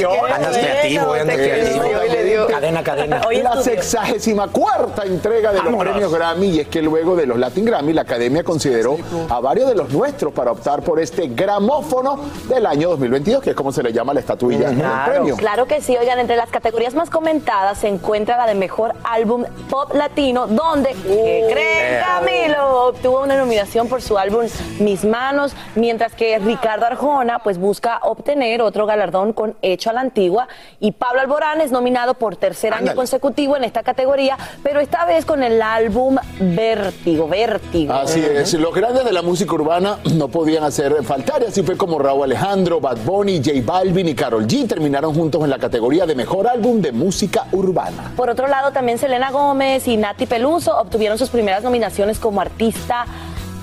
[0.58, 2.46] creativo, andas creativo.
[2.48, 3.22] Cadena, cadena.
[3.42, 7.66] la sexagésima cuarta entrega de los premios Grammy y es que luego de los Latin
[7.66, 8.96] Grammy la Academia consideró
[9.30, 13.56] a varios de los nuestros para optar por este gramófono del año 2022 que es
[13.56, 15.36] como se le llama la estatuilla del premio.
[15.36, 19.44] Claro que sí, oigan, entre las categorías más comentadas se encuentra la de mejor álbum
[19.70, 22.02] pop latino, donde, ¿qué creen, Eh.
[22.04, 22.86] Camilo?
[22.88, 24.46] Obtuvo una nominación por su álbum
[24.80, 30.00] Mis Manos, mientras que Ricardo Arjona pues busca obtener otro galardón con Hecho a la
[30.00, 30.48] Antigua
[30.80, 35.24] y Pablo Alborán es nominado por tercer año consecutivo en esta categoría, pero esta vez
[35.24, 36.16] con el álbum
[36.64, 37.92] Vértigo, Vértigo.
[37.92, 41.76] Así es, los grandes de la música urbana no podían hacer faltar y así fue
[41.76, 46.06] como Raúl Alejandro, Bad Bunny, J Balvin y Carol G terminaron juntos en la categoría
[46.06, 48.12] de mejor álbum de música urbana.
[48.16, 53.04] Por otro lado, también Selena Gómez y Nati Peluso obtuvieron sus primeras nominaciones como artista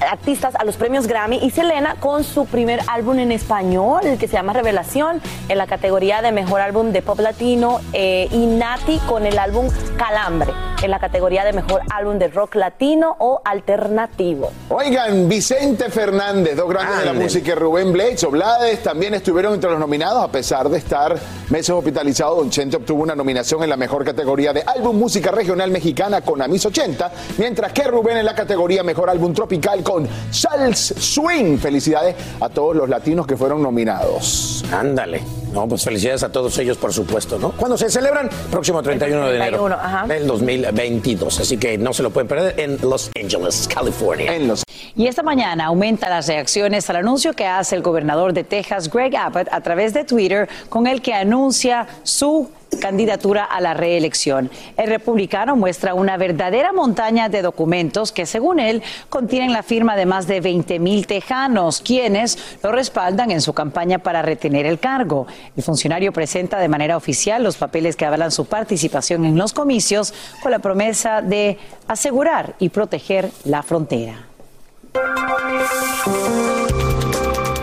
[0.01, 4.27] artistas a los premios Grammy y Selena con su primer álbum en español el que
[4.27, 8.99] se llama Revelación en la categoría de mejor álbum de pop latino eh, y Nati
[9.07, 10.51] con el álbum Calambre
[10.83, 14.51] en la categoría de mejor álbum de rock latino o alternativo.
[14.69, 19.69] Oigan, Vicente Fernández, dos grandes de la música, y Rubén Blades, Oblades, también estuvieron entre
[19.69, 21.15] los nominados, a pesar de estar
[21.49, 22.37] meses hospitalizados.
[22.37, 26.41] Don Chente obtuvo una nominación en la mejor categoría de álbum música regional mexicana con
[26.41, 29.90] Amis 80, mientras que Rubén en la categoría mejor álbum tropical con
[30.31, 31.57] Charles Swing.
[31.57, 34.63] Felicidades a todos los latinos que fueron nominados.
[34.71, 35.21] Ándale.
[35.53, 37.51] No, pues felicidades a todos ellos, por supuesto, ¿no?
[37.51, 38.29] ¿Cuándo se celebran?
[38.49, 40.07] Próximo 31 de enero 31, ajá.
[40.07, 41.39] del 2022.
[41.41, 44.33] Así que no se lo pueden perder en Los Angeles, California.
[44.33, 44.63] En los
[44.95, 49.15] Y esta mañana aumenta las reacciones al anuncio que hace el gobernador de Texas, Greg
[49.15, 54.49] Abbott, a través de Twitter, con el que anuncia su candidatura a la reelección.
[54.77, 60.05] El republicano muestra una verdadera montaña de documentos que, según él, contienen la firma de
[60.05, 65.27] más de 20 mil tejanos, quienes lo respaldan en su campaña para retener el cargo.
[65.55, 70.13] El funcionario presenta de manera oficial los papeles que avalan su participación en los comicios
[70.41, 71.57] con la promesa de
[71.87, 74.25] asegurar y proteger la frontera.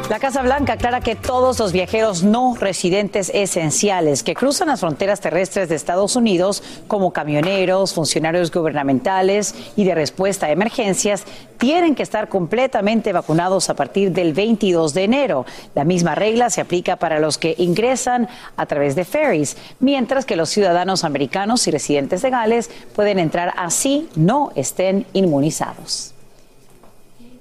[0.09, 5.21] La Casa Blanca aclara que todos los viajeros no residentes esenciales que cruzan las fronteras
[5.21, 11.25] terrestres de Estados Unidos, como camioneros, funcionarios gubernamentales y de respuesta a emergencias,
[11.59, 15.45] tienen que estar completamente vacunados a partir del 22 de enero.
[15.75, 20.37] La misma regla se aplica para los que ingresan a través de ferries, mientras que
[20.37, 26.15] los ciudadanos americanos y residentes legales pueden entrar así no estén inmunizados.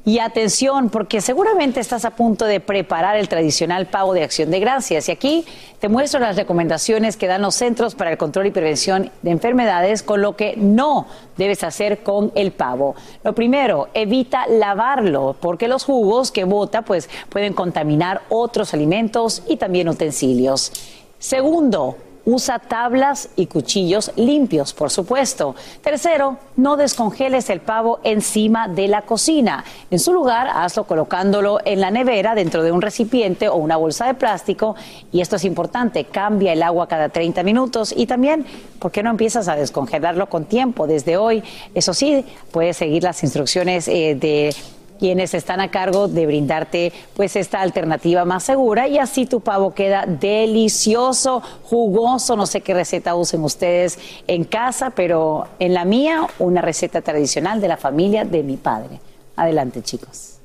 [0.07, 4.61] Y atención, porque seguramente estás a punto de preparar el tradicional pavo de acción de
[4.61, 5.09] gracias.
[5.09, 5.45] Y aquí
[5.81, 10.03] te muestro las recomendaciones que dan los Centros para el Control y Prevención de Enfermedades
[10.03, 12.95] con lo que no debes hacer con el pavo.
[13.25, 19.57] Lo primero, evita lavarlo, porque los jugos que bota pues, pueden contaminar otros alimentos y
[19.57, 20.71] también utensilios.
[21.19, 21.97] Segundo,
[22.29, 25.55] Usa tablas y cuchillos limpios, por supuesto.
[25.81, 29.63] Tercero, no descongeles el pavo encima de la cocina.
[29.89, 34.07] En su lugar, hazlo colocándolo en la nevera dentro de un recipiente o una bolsa
[34.07, 34.75] de plástico.
[35.13, 38.45] Y esto es importante, cambia el agua cada 30 minutos y también,
[38.77, 41.41] ¿por qué no empiezas a descongelarlo con tiempo desde hoy?
[41.73, 44.53] Eso sí, puedes seguir las instrucciones eh, de
[44.97, 49.73] quienes están a cargo de brindarte pues esta alternativa más segura y así tu pavo
[49.73, 56.27] queda delicioso, jugoso, no sé qué receta usen ustedes en casa, pero en la mía
[56.39, 58.99] una receta tradicional de la familia de mi padre.
[59.35, 60.36] Adelante, chicos.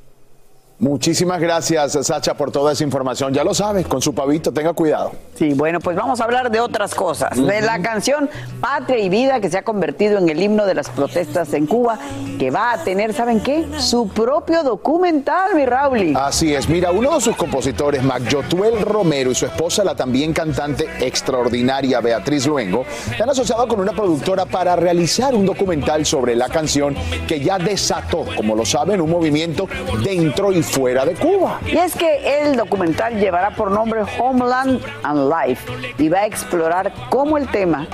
[0.79, 3.33] Muchísimas gracias, Sacha, por toda esa información.
[3.33, 5.13] Ya lo sabes, con su pavito, tenga cuidado.
[5.37, 7.37] Sí, bueno, pues vamos a hablar de otras cosas.
[7.37, 8.29] De la canción
[8.61, 11.99] Patria y Vida, que se ha convertido en el himno de las protestas en Cuba,
[12.39, 13.65] que va a tener, ¿saben qué?
[13.79, 16.15] Su propio documental, mi Rauli.
[16.17, 16.69] Así es.
[16.69, 22.47] Mira, uno de sus compositores, Macyotuel Romero, y su esposa, la también cantante extraordinaria Beatriz
[22.47, 22.85] Luengo,
[23.17, 26.97] se han asociado con una productora para realizar un documental sobre la canción
[27.29, 29.69] que ya desató, como lo saben, un movimiento
[30.03, 31.61] dentro y fuera de Cuba.
[31.67, 36.93] Y es que el documental llevará por nombre Homeland and Life y va a explorar
[37.11, 37.87] cómo el tema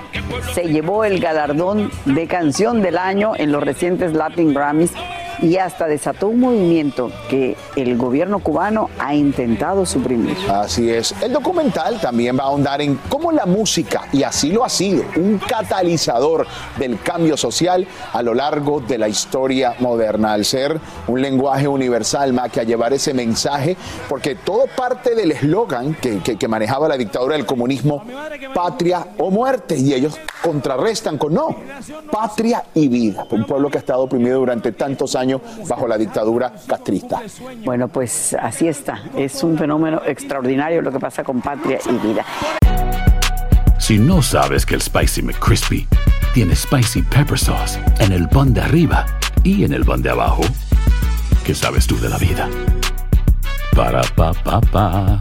[0.55, 4.93] se llevó el galardón de canción del año en los recientes Latin Grammys
[5.41, 10.37] y hasta desató un movimiento que el gobierno cubano ha intentado suprimir.
[10.51, 11.15] Así es.
[11.23, 15.05] El documental también va a ahondar en cómo la música, y así lo ha sido,
[15.17, 16.47] un catalizador
[16.77, 22.33] del cambio social a lo largo de la historia moderna, al ser un lenguaje universal,
[22.33, 23.77] más que a llevar ese mensaje,
[24.09, 28.05] porque todo parte del eslogan que, que manejaba la dictadura del comunismo,
[28.55, 31.57] patria o muerte, y ellos contrarrestan con no,
[32.11, 35.28] patria y vida, un pueblo que ha estado oprimido durante tantos años
[35.69, 37.23] bajo la dictadura castrista.
[37.65, 39.03] Bueno, pues así está.
[39.17, 42.25] Es un fenómeno extraordinario lo que pasa con patria y vida.
[43.79, 45.87] Si no sabes que el Spicy McCrispy
[46.35, 49.07] tiene Spicy Pepper Sauce en el pan de arriba
[49.43, 50.43] y en el pan de abajo,
[51.45, 52.49] ¿qué sabes tú de la vida?
[53.75, 55.21] Para, pa, pa, pa.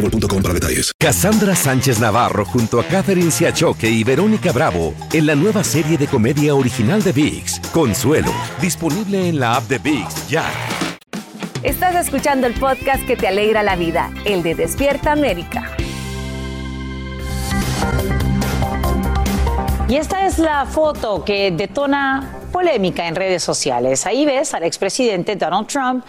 [0.00, 0.92] boostmobile.com para detalles.
[0.98, 6.06] Cassandra Sánchez Navarro junto a Catherine Siachoque y Verónica Bravo en la nueva serie de
[6.06, 10.44] comedia original de VIX, Consuelo, disponible en la app de VIX ya.
[11.62, 15.76] Estás escuchando el podcast que te alegra la vida, el de Despierta América.
[19.88, 24.06] Y esta es la foto que detona polémica en redes sociales.
[24.06, 26.04] Ahí ves al expresidente Donald Trump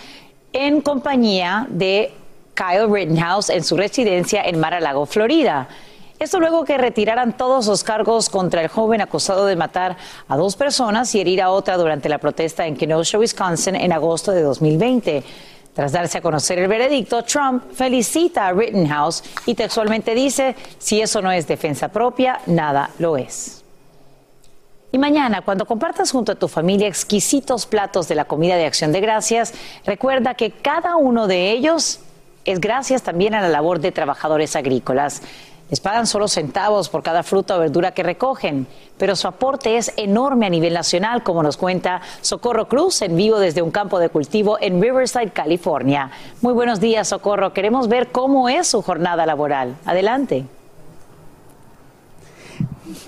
[0.53, 2.13] en compañía de
[2.61, 5.67] Kyle Rittenhouse en su residencia en Mar-a-Lago, Florida.
[6.19, 9.97] Esto luego que retiraran todos los cargos contra el joven acusado de matar
[10.27, 14.31] a dos personas y herir a otra durante la protesta en Kenosha, Wisconsin, en agosto
[14.31, 15.23] de 2020.
[15.73, 21.19] Tras darse a conocer el veredicto, Trump felicita a Rittenhouse y textualmente dice, si eso
[21.19, 23.63] no es defensa propia, nada lo es.
[24.91, 28.91] Y mañana, cuando compartas junto a tu familia exquisitos platos de la comida de acción
[28.91, 29.51] de gracias,
[29.83, 32.01] recuerda que cada uno de ellos
[32.45, 35.21] es gracias también a la labor de trabajadores agrícolas.
[35.69, 39.93] Les pagan solo centavos por cada fruta o verdura que recogen, pero su aporte es
[39.95, 44.09] enorme a nivel nacional, como nos cuenta Socorro Cruz en vivo desde un campo de
[44.09, 46.11] cultivo en Riverside, California.
[46.41, 47.53] Muy buenos días, Socorro.
[47.53, 49.77] Queremos ver cómo es su jornada laboral.
[49.85, 50.45] Adelante.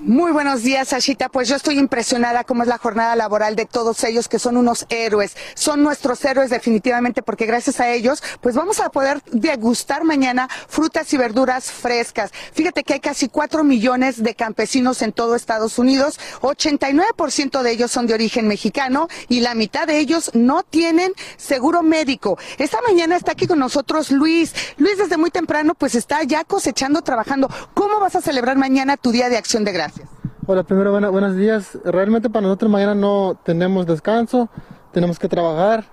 [0.02, 1.30] Muy buenos días, Ashita.
[1.30, 4.86] Pues yo estoy impresionada cómo es la jornada laboral de todos ellos, que son unos
[4.89, 5.36] héroes.
[5.56, 11.13] Son nuestros héroes definitivamente, porque gracias a ellos, pues vamos a poder degustar mañana frutas
[11.13, 12.32] y verduras frescas.
[12.54, 16.19] Fíjate que hay casi cuatro millones de campesinos en todo Estados Unidos.
[16.41, 21.84] 89% de ellos son de origen mexicano y la mitad de ellos no tienen seguro
[21.84, 22.38] médico.
[22.57, 24.53] Esta mañana está aquí con nosotros Luis.
[24.78, 27.49] Luis desde muy temprano pues está ya cosechando, trabajando.
[27.74, 30.09] ¿Cómo vas a celebrar mañana tu día de acción de gracias?
[30.45, 31.78] Hola, primero buenos días.
[31.86, 34.49] Realmente para nosotros mañana no tenemos descanso.
[34.91, 35.86] tenemos que trabajar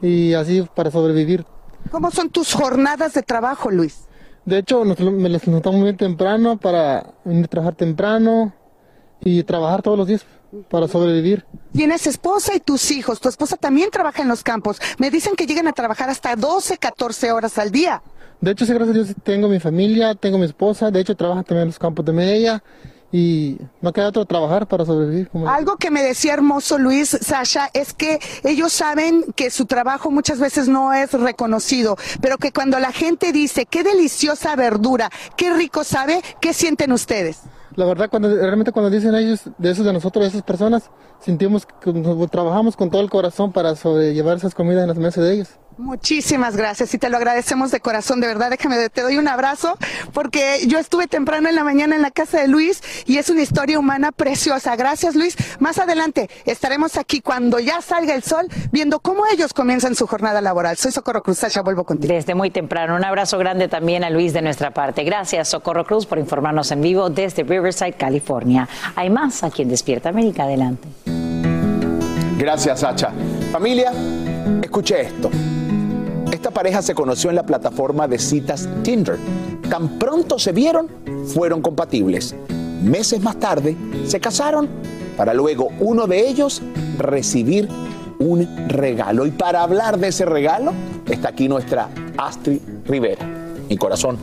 [0.00, 1.44] y así para sobrevivir.
[1.90, 4.06] ¿Cómo son tus jornadas de trabajo, Luis?
[4.44, 8.52] De hecho, nos, me les notamos muy temprano para venir a trabajar temprano
[9.20, 10.24] y trabajar todos los días
[10.70, 11.44] para sobrevivir.
[11.72, 13.20] Tienes esposa y tus hijos.
[13.20, 14.78] Tu esposa también trabaja en los campos.
[14.98, 18.02] Me dicen que llegan a trabajar hasta 12, 14 horas al día.
[18.40, 20.90] De hecho, sí, gracias a Dios tengo mi familia, tengo mi esposa.
[20.90, 22.62] De hecho, trabaja también en los campos de Medella
[23.16, 25.28] y no queda otro trabajar para sobrevivir.
[25.28, 25.48] Como...
[25.48, 30.40] Algo que me decía hermoso Luis, Sasha, es que ellos saben que su trabajo muchas
[30.40, 35.84] veces no es reconocido, pero que cuando la gente dice, qué deliciosa verdura, qué rico
[35.84, 37.42] sabe, ¿qué sienten ustedes?
[37.76, 40.90] La verdad, cuando realmente cuando dicen ellos, de esos de nosotros, de esas personas,
[41.20, 41.92] sentimos que
[42.32, 45.50] trabajamos con todo el corazón para sobrellevar esas comidas en las mesas de ellos.
[45.76, 48.50] Muchísimas gracias y te lo agradecemos de corazón, de verdad.
[48.50, 49.76] Déjame, te doy un abrazo
[50.12, 53.42] porque yo estuve temprano en la mañana en la casa de Luis y es una
[53.42, 54.76] historia humana preciosa.
[54.76, 55.36] Gracias, Luis.
[55.58, 60.40] Más adelante estaremos aquí cuando ya salga el sol viendo cómo ellos comienzan su jornada
[60.40, 60.76] laboral.
[60.76, 62.14] Soy Socorro Cruz, ya vuelvo contigo.
[62.14, 65.02] Desde muy temprano, un abrazo grande también a Luis de nuestra parte.
[65.02, 68.68] Gracias, Socorro Cruz, por informarnos en vivo desde Riverside, California.
[68.94, 70.44] Hay más aquí en Despierta América.
[70.44, 70.88] Adelante.
[72.38, 73.10] Gracias, Sacha.
[73.50, 73.92] Familia,
[74.62, 75.30] escuche esto.
[76.44, 79.16] Esta pareja se conoció en la plataforma de citas Tinder.
[79.70, 80.88] Tan pronto se vieron,
[81.28, 82.34] fueron compatibles.
[82.82, 83.74] Meses más tarde,
[84.04, 84.68] se casaron
[85.16, 86.60] para luego uno de ellos
[86.98, 87.66] recibir
[88.18, 89.24] un regalo.
[89.24, 90.74] Y para hablar de ese regalo,
[91.08, 91.88] está aquí nuestra
[92.18, 93.26] Astrid Rivera.
[93.70, 94.18] Mi corazón,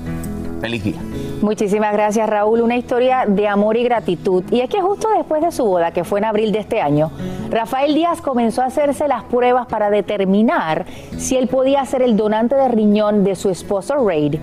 [0.61, 1.01] feliz día.
[1.41, 4.43] Muchísimas gracias Raúl, una historia de amor y gratitud.
[4.51, 7.11] Y es que justo después de su boda, que fue en abril de este año,
[7.49, 10.85] Rafael Díaz comenzó a hacerse las pruebas para determinar
[11.17, 14.35] si él podía ser el donante de riñón de su esposo Raid.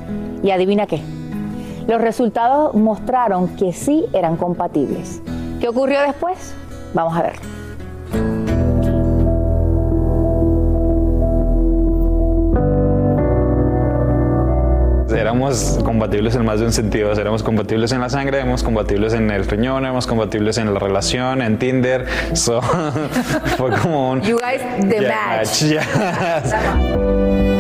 [0.43, 1.01] Y adivina qué,
[1.87, 5.23] los resultados mostraron que sí eran compatibles.
[5.61, 6.53] ¿Qué ocurrió después?
[6.95, 7.58] Vamos a ver.
[15.19, 17.13] Éramos compatibles en más de un sentido.
[17.13, 21.43] Éramos compatibles en la sangre, éramos compatibles en el riñón, éramos compatibles en la relación,
[21.43, 22.07] en Tinder.
[22.35, 22.63] So,
[23.57, 24.23] fue como un.
[24.23, 25.65] You guys, the match.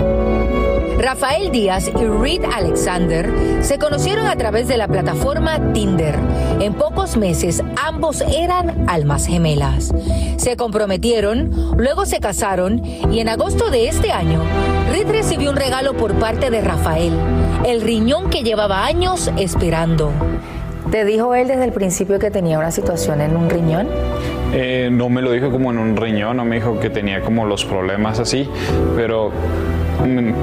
[1.08, 3.32] Rafael Díaz y Reed Alexander
[3.62, 6.14] se conocieron a través de la plataforma Tinder.
[6.60, 9.94] En pocos meses ambos eran almas gemelas.
[10.36, 14.42] Se comprometieron, luego se casaron y en agosto de este año,
[14.92, 17.14] Reed recibió un regalo por parte de Rafael,
[17.64, 20.12] el riñón que llevaba años esperando.
[20.90, 23.88] ¿Te dijo él desde el principio que tenía una situación en un riñón?
[24.52, 27.46] Eh, no me lo dijo como en un riñón, no me dijo que tenía como
[27.46, 28.46] los problemas así,
[28.94, 29.32] pero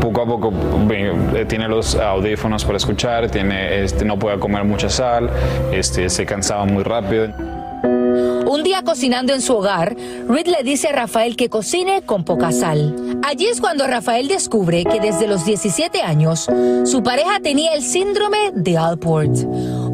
[0.01, 0.53] poco a poco
[0.91, 5.30] eh, tiene los audífonos para escuchar, tiene, este, no puede comer mucha sal,
[5.72, 7.30] este, se cansaba muy rápido.
[8.47, 9.95] Un día cocinando en su hogar,
[10.30, 13.20] Reed le dice a Rafael que cocine con poca sal.
[13.24, 16.47] Allí es cuando Rafael descubre que desde los 17 años
[16.86, 19.36] su pareja tenía el síndrome de Alport,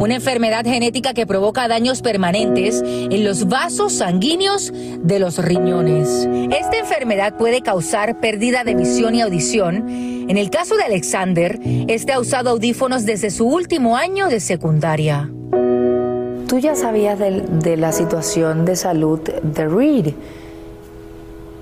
[0.01, 6.27] una enfermedad genética que provoca daños permanentes en los vasos sanguíneos de los riñones.
[6.51, 9.87] Esta enfermedad puede causar pérdida de visión y audición.
[9.87, 15.29] En el caso de Alexander, este ha usado audífonos desde su último año de secundaria.
[16.47, 20.13] Tú ya sabías de, la situación de salud de Reed.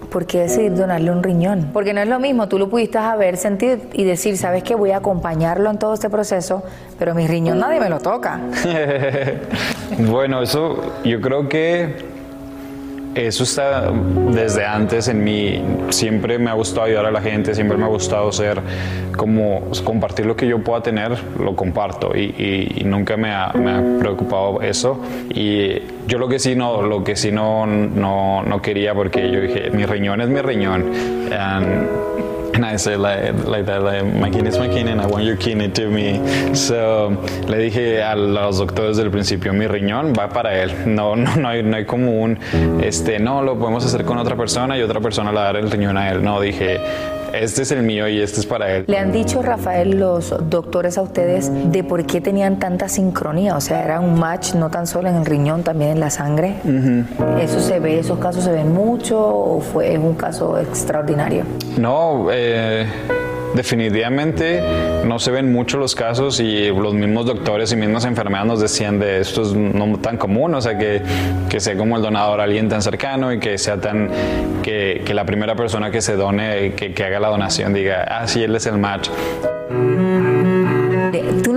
[0.09, 1.69] ¿Por qué decidir donarle un riñón?
[1.71, 4.91] Porque no es lo mismo, tú lo pudiste haber sentido y decir, sabes que voy
[4.91, 6.63] a acompañarlo en todo este proceso,
[6.97, 8.39] pero mi riñón nadie me lo toca.
[9.99, 12.08] bueno, eso yo creo que
[13.27, 13.91] eso está
[14.31, 15.63] desde antes en mí.
[15.89, 18.61] Siempre me ha gustado ayudar a la gente, siempre me ha gustado ser
[19.15, 23.51] como compartir lo que yo pueda tener, lo comparto y, nunca me ha,
[23.99, 25.01] preocupado eso.
[25.29, 29.41] Y yo lo que sí no, lo que sí no, no, no quería porque yo
[29.41, 30.85] dije, mi riñón es mi riñón.
[32.59, 35.23] And I said like, like that, like, my kidney is my kidney and I want
[35.23, 36.19] your kidney to me.
[36.53, 37.11] So,
[37.47, 40.73] le dije a los doctores del principio, mi riñón va para él.
[40.85, 42.37] No, no, no hay, no hay como un,
[42.83, 45.55] este, no, lo podemos hacer con otra persona y otra persona le va a dar
[45.55, 46.21] el riñón a él.
[46.21, 46.81] No, dije,
[47.33, 48.85] este es el mío y este es para él.
[48.87, 53.55] ¿Le han dicho, Rafael, los doctores a ustedes de por qué tenían tanta sincronía?
[53.55, 56.55] O sea, era un match no tan solo en el riñón, también en la sangre.
[57.41, 61.43] ¿Eso se ve, esos casos se ven mucho o fue un caso extraordinario?
[61.77, 62.87] No, eh
[63.55, 64.61] definitivamente
[65.05, 68.99] no se ven mucho los casos y los mismos doctores y mismas enfermeras nos decían
[68.99, 71.01] de esto es no tan común, o sea, que,
[71.49, 74.09] que sea como el donador alguien tan cercano y que sea tan,
[74.61, 78.27] que, que la primera persona que se done, que, que haga la donación diga, ah,
[78.27, 79.09] sí, él es el match.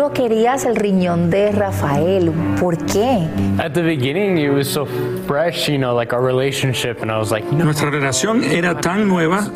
[0.03, 2.33] ¿Tú no querías el riñón de Rafael.
[2.59, 3.29] ¿Por qué?
[3.59, 4.85] At the beginning, it was so
[5.29, 7.67] fresh, you know, like our relationship, and I was like, no.
[7.67, 9.47] Nuestra relación era tan nueva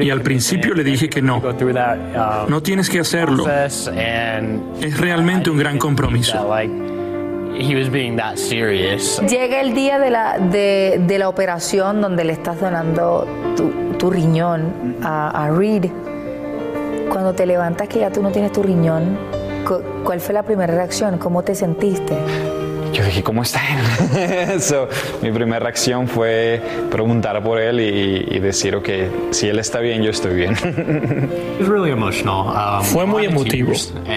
[0.00, 1.40] y al principio le dije que no.
[2.48, 3.46] No tienes que hacerlo.
[3.48, 3.88] Es
[4.98, 6.52] realmente un gran compromiso.
[7.56, 9.20] He was being that serious.
[9.20, 13.24] Llega el día de la, de, de la operación donde le estás donando
[13.56, 15.84] tu, tu riñón a, a Reed.
[17.08, 19.41] Cuando te levantas que ya tú no tienes tu riñón,
[20.04, 21.18] ¿cuál fue la primera reacción?
[21.18, 22.16] ¿Cómo te sentiste?
[22.92, 24.60] Yo dije, ¿cómo está él?
[24.60, 24.88] So,
[25.22, 28.88] mi primera reacción fue preguntar por él y, y decir, ok,
[29.30, 30.54] si él está bien, yo estoy bien.
[32.82, 33.72] Fue muy emotivo.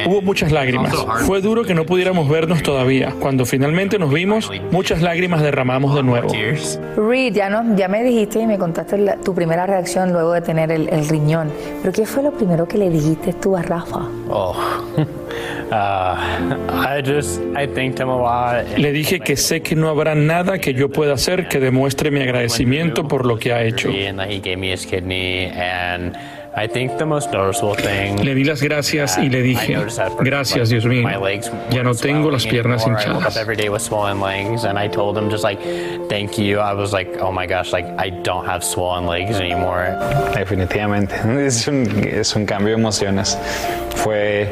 [0.05, 0.93] Hubo muchas lágrimas.
[1.25, 3.13] Fue duro que no pudiéramos vernos todavía.
[3.19, 6.27] Cuando finalmente nos vimos, muchas lágrimas derramamos de nuevo.
[6.97, 10.41] Reed, ya, no, ya me dijiste y me contaste la- tu primera reacción luego de
[10.41, 11.49] tener el, el riñón.
[11.81, 14.01] ¿Pero qué fue lo primero que le dijiste tú a Rafa?
[14.29, 14.55] Oh.
[15.65, 16.15] Uh,
[16.69, 18.64] I just, I thanked him a lot.
[18.77, 22.21] Le dije que sé que no habrá nada que yo pueda hacer que demuestre mi
[22.21, 23.89] agradecimiento por lo que ha hecho.
[28.23, 29.77] Le di las gracias y le dije,
[30.21, 31.05] gracias Dios mío,
[31.69, 33.33] ya no tengo las piernas hinchadas.
[40.35, 41.15] Definitivamente.
[41.45, 43.37] Es un, es un cambio de emociones.
[43.95, 44.47] Fue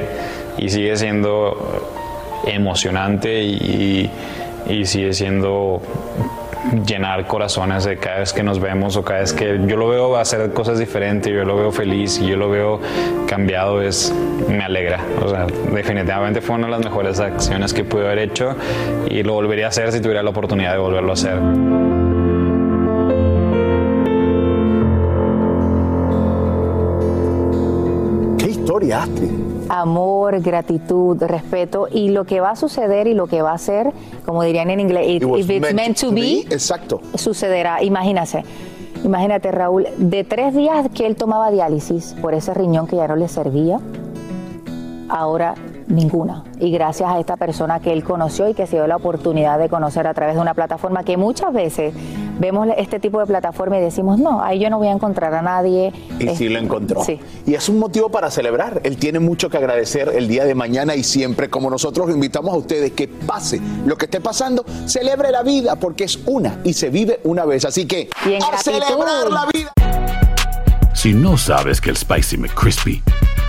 [0.58, 2.03] y sigue siendo
[2.46, 4.10] emocionante y,
[4.68, 5.82] y sigue siendo
[6.86, 10.18] llenar corazones de cada vez que nos vemos o cada vez que yo lo veo
[10.18, 12.80] hacer cosas diferentes, yo lo veo feliz y yo lo veo
[13.28, 14.14] cambiado, es,
[14.48, 15.00] me alegra.
[15.24, 18.56] O sea, definitivamente fue una de las mejores acciones que pude haber hecho
[19.10, 21.40] y lo volvería a hacer si tuviera la oportunidad de volverlo a hacer.
[28.38, 29.43] Qué historia, Astrid.
[29.70, 33.92] Amor, gratitud, respeto y lo que va a suceder y lo que va a ser,
[34.26, 37.02] como dirían en inglés, if, if it's meant to be, exacto.
[37.16, 37.82] sucederá.
[37.84, 38.44] Imagínate,
[39.04, 43.16] imagínate Raúl, de tres días que él tomaba diálisis por ese riñón que ya no
[43.16, 43.80] le servía,
[45.10, 45.56] ahora
[45.88, 46.44] ninguna.
[46.60, 49.70] Y gracias a esta persona que él conoció y que se dio la oportunidad de
[49.70, 51.94] conocer a través de una plataforma que muchas veces
[52.40, 55.42] vemos este tipo de plataforma y decimos, no, ahí yo no voy a encontrar a
[55.42, 55.94] nadie.
[56.20, 57.04] Y Es- sí lo encontró.
[57.04, 57.20] Sí.
[57.46, 58.82] Y es un motivo para celebrar.
[58.84, 62.54] Él tiene mucho que agradecer el día de mañana y siempre, como nosotros lo invitamos
[62.54, 66.74] a ustedes, que pase lo que esté pasando, celebre la vida porque es una y
[66.74, 67.66] se vive una vez.
[67.66, 68.10] Así que,
[68.52, 69.72] a celebrar la vida.
[70.94, 73.04] Si no sabes que el Spicy McCrispy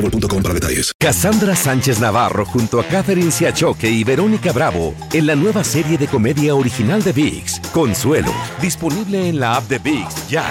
[0.00, 0.92] boostmobile.com para detalles.
[0.98, 6.06] Cassandra Sánchez Navarro junto a Catherine Siachoque y Verónica Bravo en la nueva serie de
[6.06, 10.50] comedia original de VIX, Consuelo, disponible en la app de VIX ya.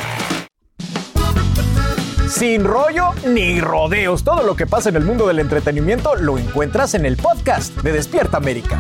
[2.30, 6.94] Sin rollo ni rodeos, todo lo que pasa en el mundo del entretenimiento lo encuentras
[6.94, 8.80] en el podcast de Despierta América.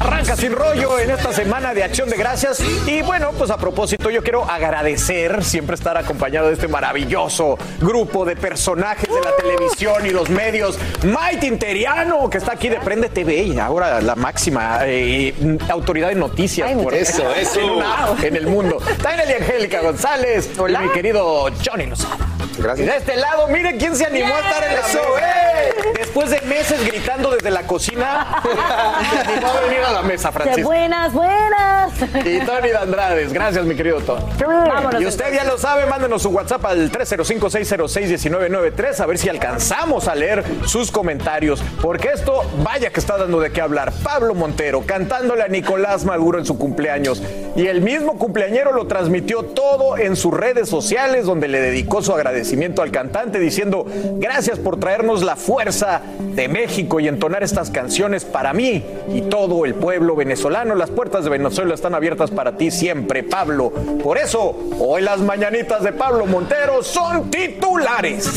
[0.00, 2.60] Arranca sin rollo en esta semana de Acción de Gracias.
[2.86, 8.24] Y bueno, pues a propósito, yo quiero agradecer siempre estar acompañado de este maravilloso grupo
[8.24, 10.78] de personajes de la televisión y los medios.
[11.02, 15.34] Mike Interiano, que está aquí de Prende TV y ahora la máxima eh,
[15.68, 17.60] autoridad de noticias por Eso, eso.
[17.60, 18.78] en, una en el mundo.
[19.02, 22.16] También y Angélica González, y mi querido Johnny Lozada.
[22.58, 22.86] Gracias.
[22.86, 25.92] Y de este lado, miren quién se animó a estar en la Eso, mesa.
[25.94, 28.42] Después de meses gritando desde la cocina,
[29.10, 30.68] se animó a venir a la mesa, De Francisco.
[30.68, 31.92] buenas, buenas.
[32.24, 34.24] Y Tony Andrades, gracias mi querido Tony.
[34.38, 40.08] Vámonos, y usted ya lo sabe, mándenos su WhatsApp al 305-606-1993 a ver si alcanzamos
[40.08, 43.92] a leer sus comentarios, porque esto vaya que está dando de qué hablar.
[44.02, 47.22] Pablo Montero cantándole a Nicolás Maduro en su cumpleaños
[47.56, 52.12] y el mismo cumpleañero lo transmitió todo en sus redes sociales donde le dedicó su
[52.12, 53.86] agradecimiento al cantante diciendo
[54.18, 59.64] gracias por traernos la fuerza de México y entonar estas canciones para mí y todo
[59.64, 60.74] el pueblo venezolano.
[60.74, 63.70] Las puertas de Venezuela están abiertas para ti siempre, Pablo.
[64.02, 68.30] Por eso, hoy las mañanitas de Pablo Montero son titulares.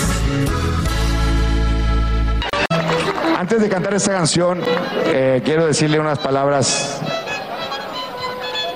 [3.37, 4.61] Antes de cantar esta canción,
[5.07, 7.02] eh, quiero decirle unas palabras.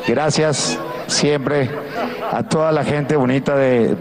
[0.07, 1.69] Gracias siempre
[2.31, 3.97] a toda la gente bonita de,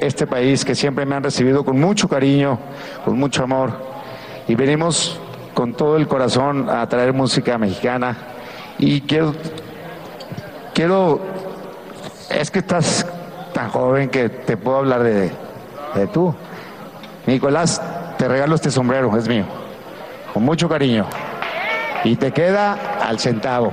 [0.00, 2.58] este país que siempre me han recibido con mucho cariño,
[3.02, 3.72] con mucho amor.
[4.46, 5.18] Y venimos
[5.54, 8.14] con todo el corazón a traer música mexicana.
[8.78, 9.34] Y quiero,
[10.74, 11.20] quiero,
[12.30, 13.06] es que estás
[13.54, 15.32] tan joven que te puedo hablar de,
[15.94, 16.34] de tú.
[17.26, 17.80] Nicolás,
[18.18, 19.46] te regalo este sombrero, es mío,
[20.34, 21.06] con mucho cariño.
[22.04, 23.72] Y te queda al centavo.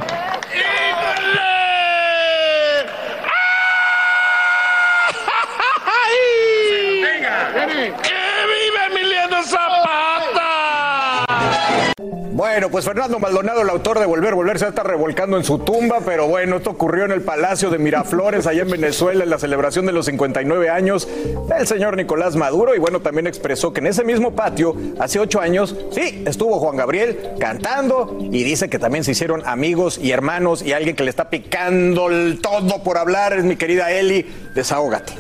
[12.43, 15.99] Bueno, pues Fernando Maldonado, el autor de Volver, Volver, se está revolcando en su tumba,
[16.05, 19.85] pero bueno, esto ocurrió en el Palacio de Miraflores, allá en Venezuela, en la celebración
[19.85, 21.07] de los 59 años
[21.47, 25.39] del señor Nicolás Maduro, y bueno, también expresó que en ese mismo patio, hace ocho
[25.39, 30.63] años, sí, estuvo Juan Gabriel cantando, y dice que también se hicieron amigos y hermanos,
[30.63, 35.13] y alguien que le está picando el todo por hablar es mi querida Eli, desahógate.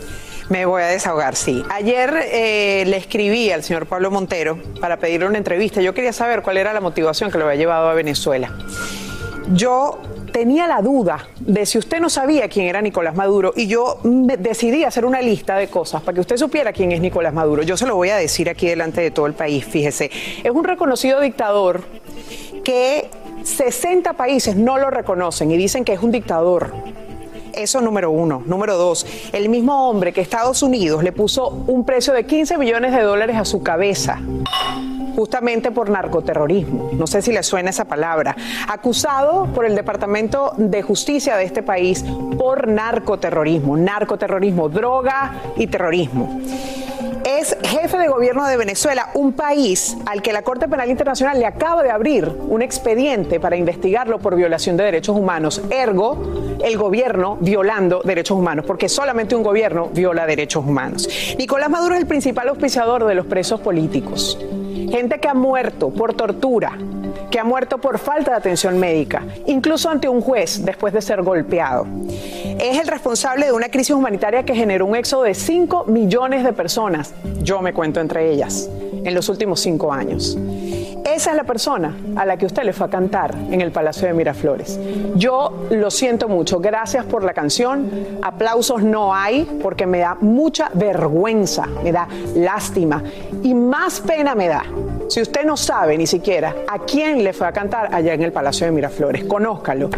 [0.49, 1.63] Me voy a desahogar, sí.
[1.69, 5.81] Ayer eh, le escribí al señor Pablo Montero para pedirle una entrevista.
[5.81, 8.53] Yo quería saber cuál era la motivación que lo había llevado a Venezuela.
[9.53, 9.99] Yo
[10.31, 14.83] tenía la duda de si usted no sabía quién era Nicolás Maduro y yo decidí
[14.83, 17.63] hacer una lista de cosas para que usted supiera quién es Nicolás Maduro.
[17.63, 20.09] Yo se lo voy a decir aquí delante de todo el país, fíjese.
[20.43, 21.83] Es un reconocido dictador
[22.63, 23.09] que
[23.43, 26.73] 60 países no lo reconocen y dicen que es un dictador.
[27.53, 28.43] Eso número uno.
[28.45, 32.91] Número dos, el mismo hombre que Estados Unidos le puso un precio de 15 millones
[32.91, 34.19] de dólares a su cabeza
[35.15, 36.89] justamente por narcoterrorismo.
[36.93, 38.35] No sé si le suena esa palabra.
[38.67, 42.03] Acusado por el Departamento de Justicia de este país
[42.37, 43.77] por narcoterrorismo.
[43.77, 46.41] Narcoterrorismo, droga y terrorismo.
[47.25, 51.45] Es jefe de gobierno de Venezuela, un país al que la Corte Penal Internacional le
[51.45, 55.61] acaba de abrir un expediente para investigarlo por violación de derechos humanos.
[55.69, 56.17] Ergo,
[56.61, 61.07] el gobierno violando derechos humanos, porque solamente un gobierno viola derechos humanos.
[61.37, 64.37] Nicolás Maduro es el principal auspiciador de los presos políticos.
[64.91, 66.77] Gente que ha muerto por tortura,
[67.33, 71.23] que ha muerto por falta de atención médica, incluso ante un juez después de ser
[71.23, 71.87] golpeado.
[72.59, 76.53] Es el responsable de una crisis humanitaria que generó un éxodo de 5 millones de
[76.53, 78.69] personas, yo me cuento entre ellas,
[79.03, 80.37] en los últimos cinco años.
[81.05, 84.07] Esa es la persona a la que usted le fue a cantar en el Palacio
[84.07, 84.79] de Miraflores.
[85.15, 86.59] Yo lo siento mucho.
[86.59, 87.89] Gracias por la canción.
[88.21, 93.03] Aplausos no hay porque me da mucha vergüenza, me da lástima
[93.43, 94.63] y más pena me da.
[95.09, 98.31] Si usted no sabe ni siquiera a quién le fue a cantar allá en el
[98.31, 99.89] Palacio de Miraflores, conózcalo,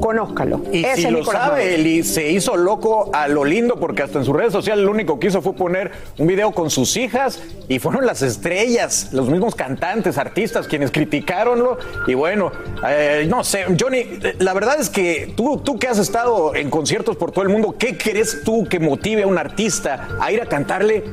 [0.00, 0.62] conózcalo.
[0.72, 4.02] Y Ese si es lo Nicolás sabe, Eli se hizo loco a lo lindo porque
[4.02, 6.96] hasta en sus redes sociales lo único que hizo fue poner un video con sus
[6.96, 12.52] hijas y fueron las estrellas, los mismos cantantes, artistas quienes criticaronlo y bueno,
[12.88, 14.04] eh, no sé, Johnny,
[14.38, 17.74] la verdad es que tú, tú que has estado en conciertos por todo el mundo,
[17.78, 21.04] ¿qué crees tú que motive a un artista a ir a cantarle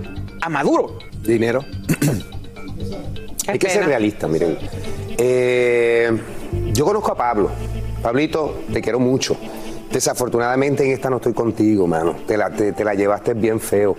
[0.42, 0.98] a Maduro?
[1.22, 1.64] Dinero.
[3.48, 4.58] Hay que ser realista, miren.
[5.18, 6.12] Eh,
[6.74, 7.50] yo conozco a Pablo.
[8.02, 9.36] Pablito, te quiero mucho.
[9.92, 12.16] Desafortunadamente en esta no estoy contigo, mano.
[12.28, 13.96] Te la, te- te la llevaste bien feo.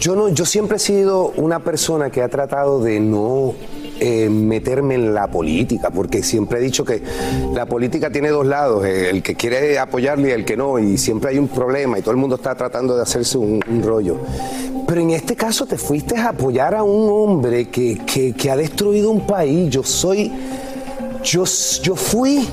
[0.00, 3.54] Yo, no, yo siempre he sido una persona que ha tratado de no
[3.98, 7.02] eh, meterme en la política, porque siempre he dicho que
[7.54, 10.98] la política tiene dos lados, eh, el que quiere apoyarle y el que no, y
[10.98, 14.18] siempre hay un problema y todo el mundo está tratando de hacerse un, rollo.
[14.86, 18.56] Pero en este caso te fuiste a apoyar a un hombre que, que- que ha
[18.56, 19.70] destruido un país.
[19.70, 20.30] Yo soy,
[21.24, 21.44] yo,
[21.82, 22.46] yo fui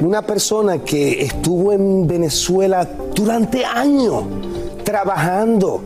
[0.00, 4.24] una persona que estuvo en Venezuela durante años
[4.88, 5.82] trabajando,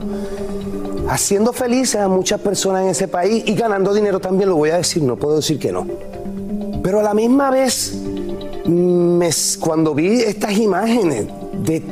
[1.09, 4.77] haciendo felices a muchas personas en ese país y ganando dinero también, lo voy a
[4.77, 5.85] decir, no puedo decir que no.
[6.85, 7.99] Pero a la misma vez,
[9.59, 11.27] cuando vi estas imágenes
[11.65, 11.83] de,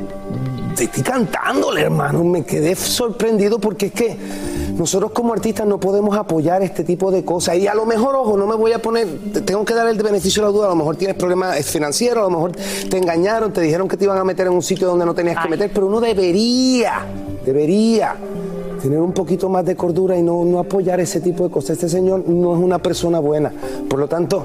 [0.77, 4.17] de ti cantándole, hermano, me quedé sorprendido porque es que
[4.81, 7.55] nosotros como artistas no podemos apoyar este tipo de cosas.
[7.57, 9.95] Y a lo mejor, ojo, no me voy a poner, te- tengo que dar el
[10.01, 12.51] beneficio de la duda, a lo mejor tienes problemas financieros, a lo mejor
[12.89, 15.41] te engañaron, te dijeron que te iban a meter en un sitio donde no tenías
[15.43, 17.05] que meter, pero uno debería,
[17.45, 18.15] debería
[18.81, 21.71] tener un poquito más de cordura y no, no apoyar ese tipo de cosas.
[21.71, 23.51] Este señor no es una persona buena.
[23.87, 24.43] Por lo tanto,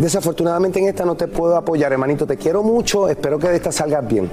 [0.00, 2.26] desafortunadamente en esta no te puedo apoyar, hermanito.
[2.26, 4.28] Te quiero mucho, espero que de esta salgas bien.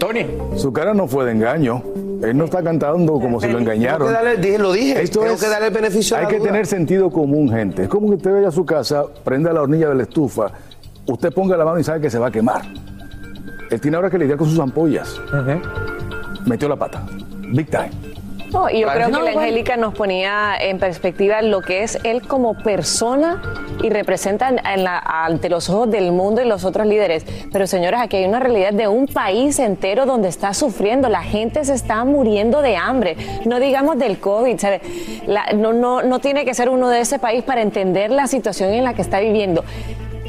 [0.00, 0.26] Tony.
[0.56, 1.82] Su cara no fue de engaño.
[2.24, 4.08] Él no está cantando como si lo engañaron.
[4.08, 6.28] Tengo que darle- dije- lo dije, Esto tengo es- que darle el beneficio Hay la
[6.28, 6.46] que duda.
[6.48, 7.82] tener sentido común, gente.
[7.84, 10.50] Es como que usted vaya a su casa, prenda la hornilla de la estufa,
[11.06, 12.62] usted ponga la mano y sabe que se va a quemar.
[13.70, 15.20] Él tiene ahora que lidiar con sus ampollas.
[16.46, 17.04] Metió la pata.
[17.52, 17.90] Big time.
[18.54, 19.40] No, y yo creo que No, la bueno.
[19.40, 23.42] Angélica nos ponía en perspectiva lo que es él como persona
[23.82, 27.26] y representa en- en la- ante los ojos del mundo y los otros líderes.
[27.52, 31.64] Pero señores, aquí hay una realidad de un país entero donde está sufriendo, la gente
[31.64, 33.16] se está muriendo de hambre.
[33.44, 34.80] No digamos del COVID, ¿sabe?
[35.26, 38.70] La- no, no, no tiene que ser uno de ese país para entender la situación
[38.72, 39.64] en la que está viviendo.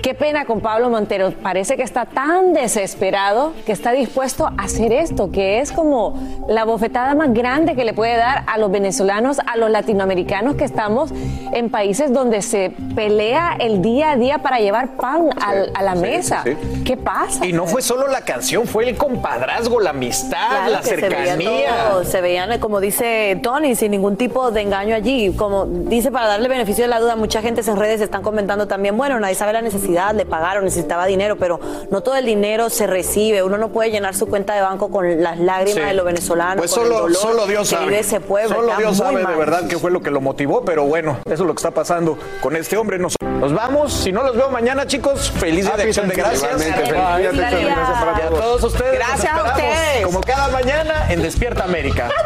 [0.05, 1.31] Qué pena con Pablo Montero.
[1.41, 6.63] Parece que está tan desesperado que está dispuesto a hacer esto, que es como la
[6.63, 11.09] bofetada más grande que le puede dar a los venezolanos, a los latinoamericanos que estamos
[11.53, 15.95] en países donde se pelea el día a día para llevar pan al- a la
[15.95, 16.43] sí, mesa.
[16.43, 16.55] sí.
[16.85, 17.43] ¿Qué pasa?
[17.43, 20.95] Y no fue solo la canción, fue el compadrazgo, la amistad, Claro la que se
[20.97, 21.69] veía cercanía.
[21.89, 25.33] todo, se veían, como dice Tony, sin ningún tipo de engaño allí.
[25.35, 28.95] Como dice, para darle beneficio de la duda, mucha gente en redes están comentando también,
[28.95, 31.59] bueno, nadie sabe la necesidad, le pagaron, necesitaba dinero, pero
[31.91, 33.43] no todo el dinero se recibe.
[33.43, 35.79] Uno no puede llenar su cuenta de banco con las lágrimas Sí.
[35.81, 36.57] de los venezolanos.
[36.57, 37.85] Pues con el solo, dolor solo Dios que sabe.
[37.87, 38.55] vive ese pueblo.
[38.55, 41.39] Solo Dios sabe de verdad qué fue lo que lo motivó, pero bueno, eso es
[41.47, 42.97] lo que está pasando con este hombre.
[42.99, 43.93] Nos, nos vamos.
[43.93, 46.43] Si no los veo mañana, chicos, feliz día de Happy acción de gracias.
[46.43, 48.63] Igualmente, feliz día de acción de gracias para Y a todos.
[48.63, 48.93] ustedes.
[48.93, 50.05] Gracias a ustedes.
[50.05, 52.09] Como cada mañana en Despierta América.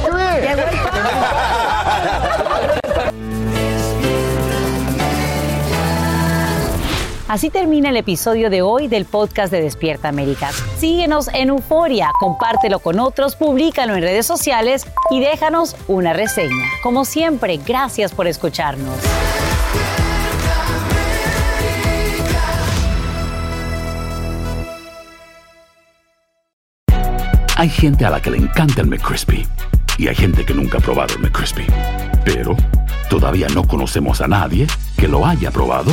[7.30, 10.50] Así termina el episodio de hoy del podcast de Despierta América.
[10.78, 16.66] Síguenos en Euforia, compártelo con otros, públicalo en redes sociales y déjanos una reseña.
[16.82, 18.96] Como siempre, gracias por escucharnos.
[27.54, 29.46] Hay gente a la que le encanta el McCrispy
[29.98, 31.64] y hay gente que nunca ha probado el McCrispy.
[32.24, 32.56] Pero
[33.08, 34.66] todavía no conocemos a nadie
[34.96, 35.92] que lo haya probado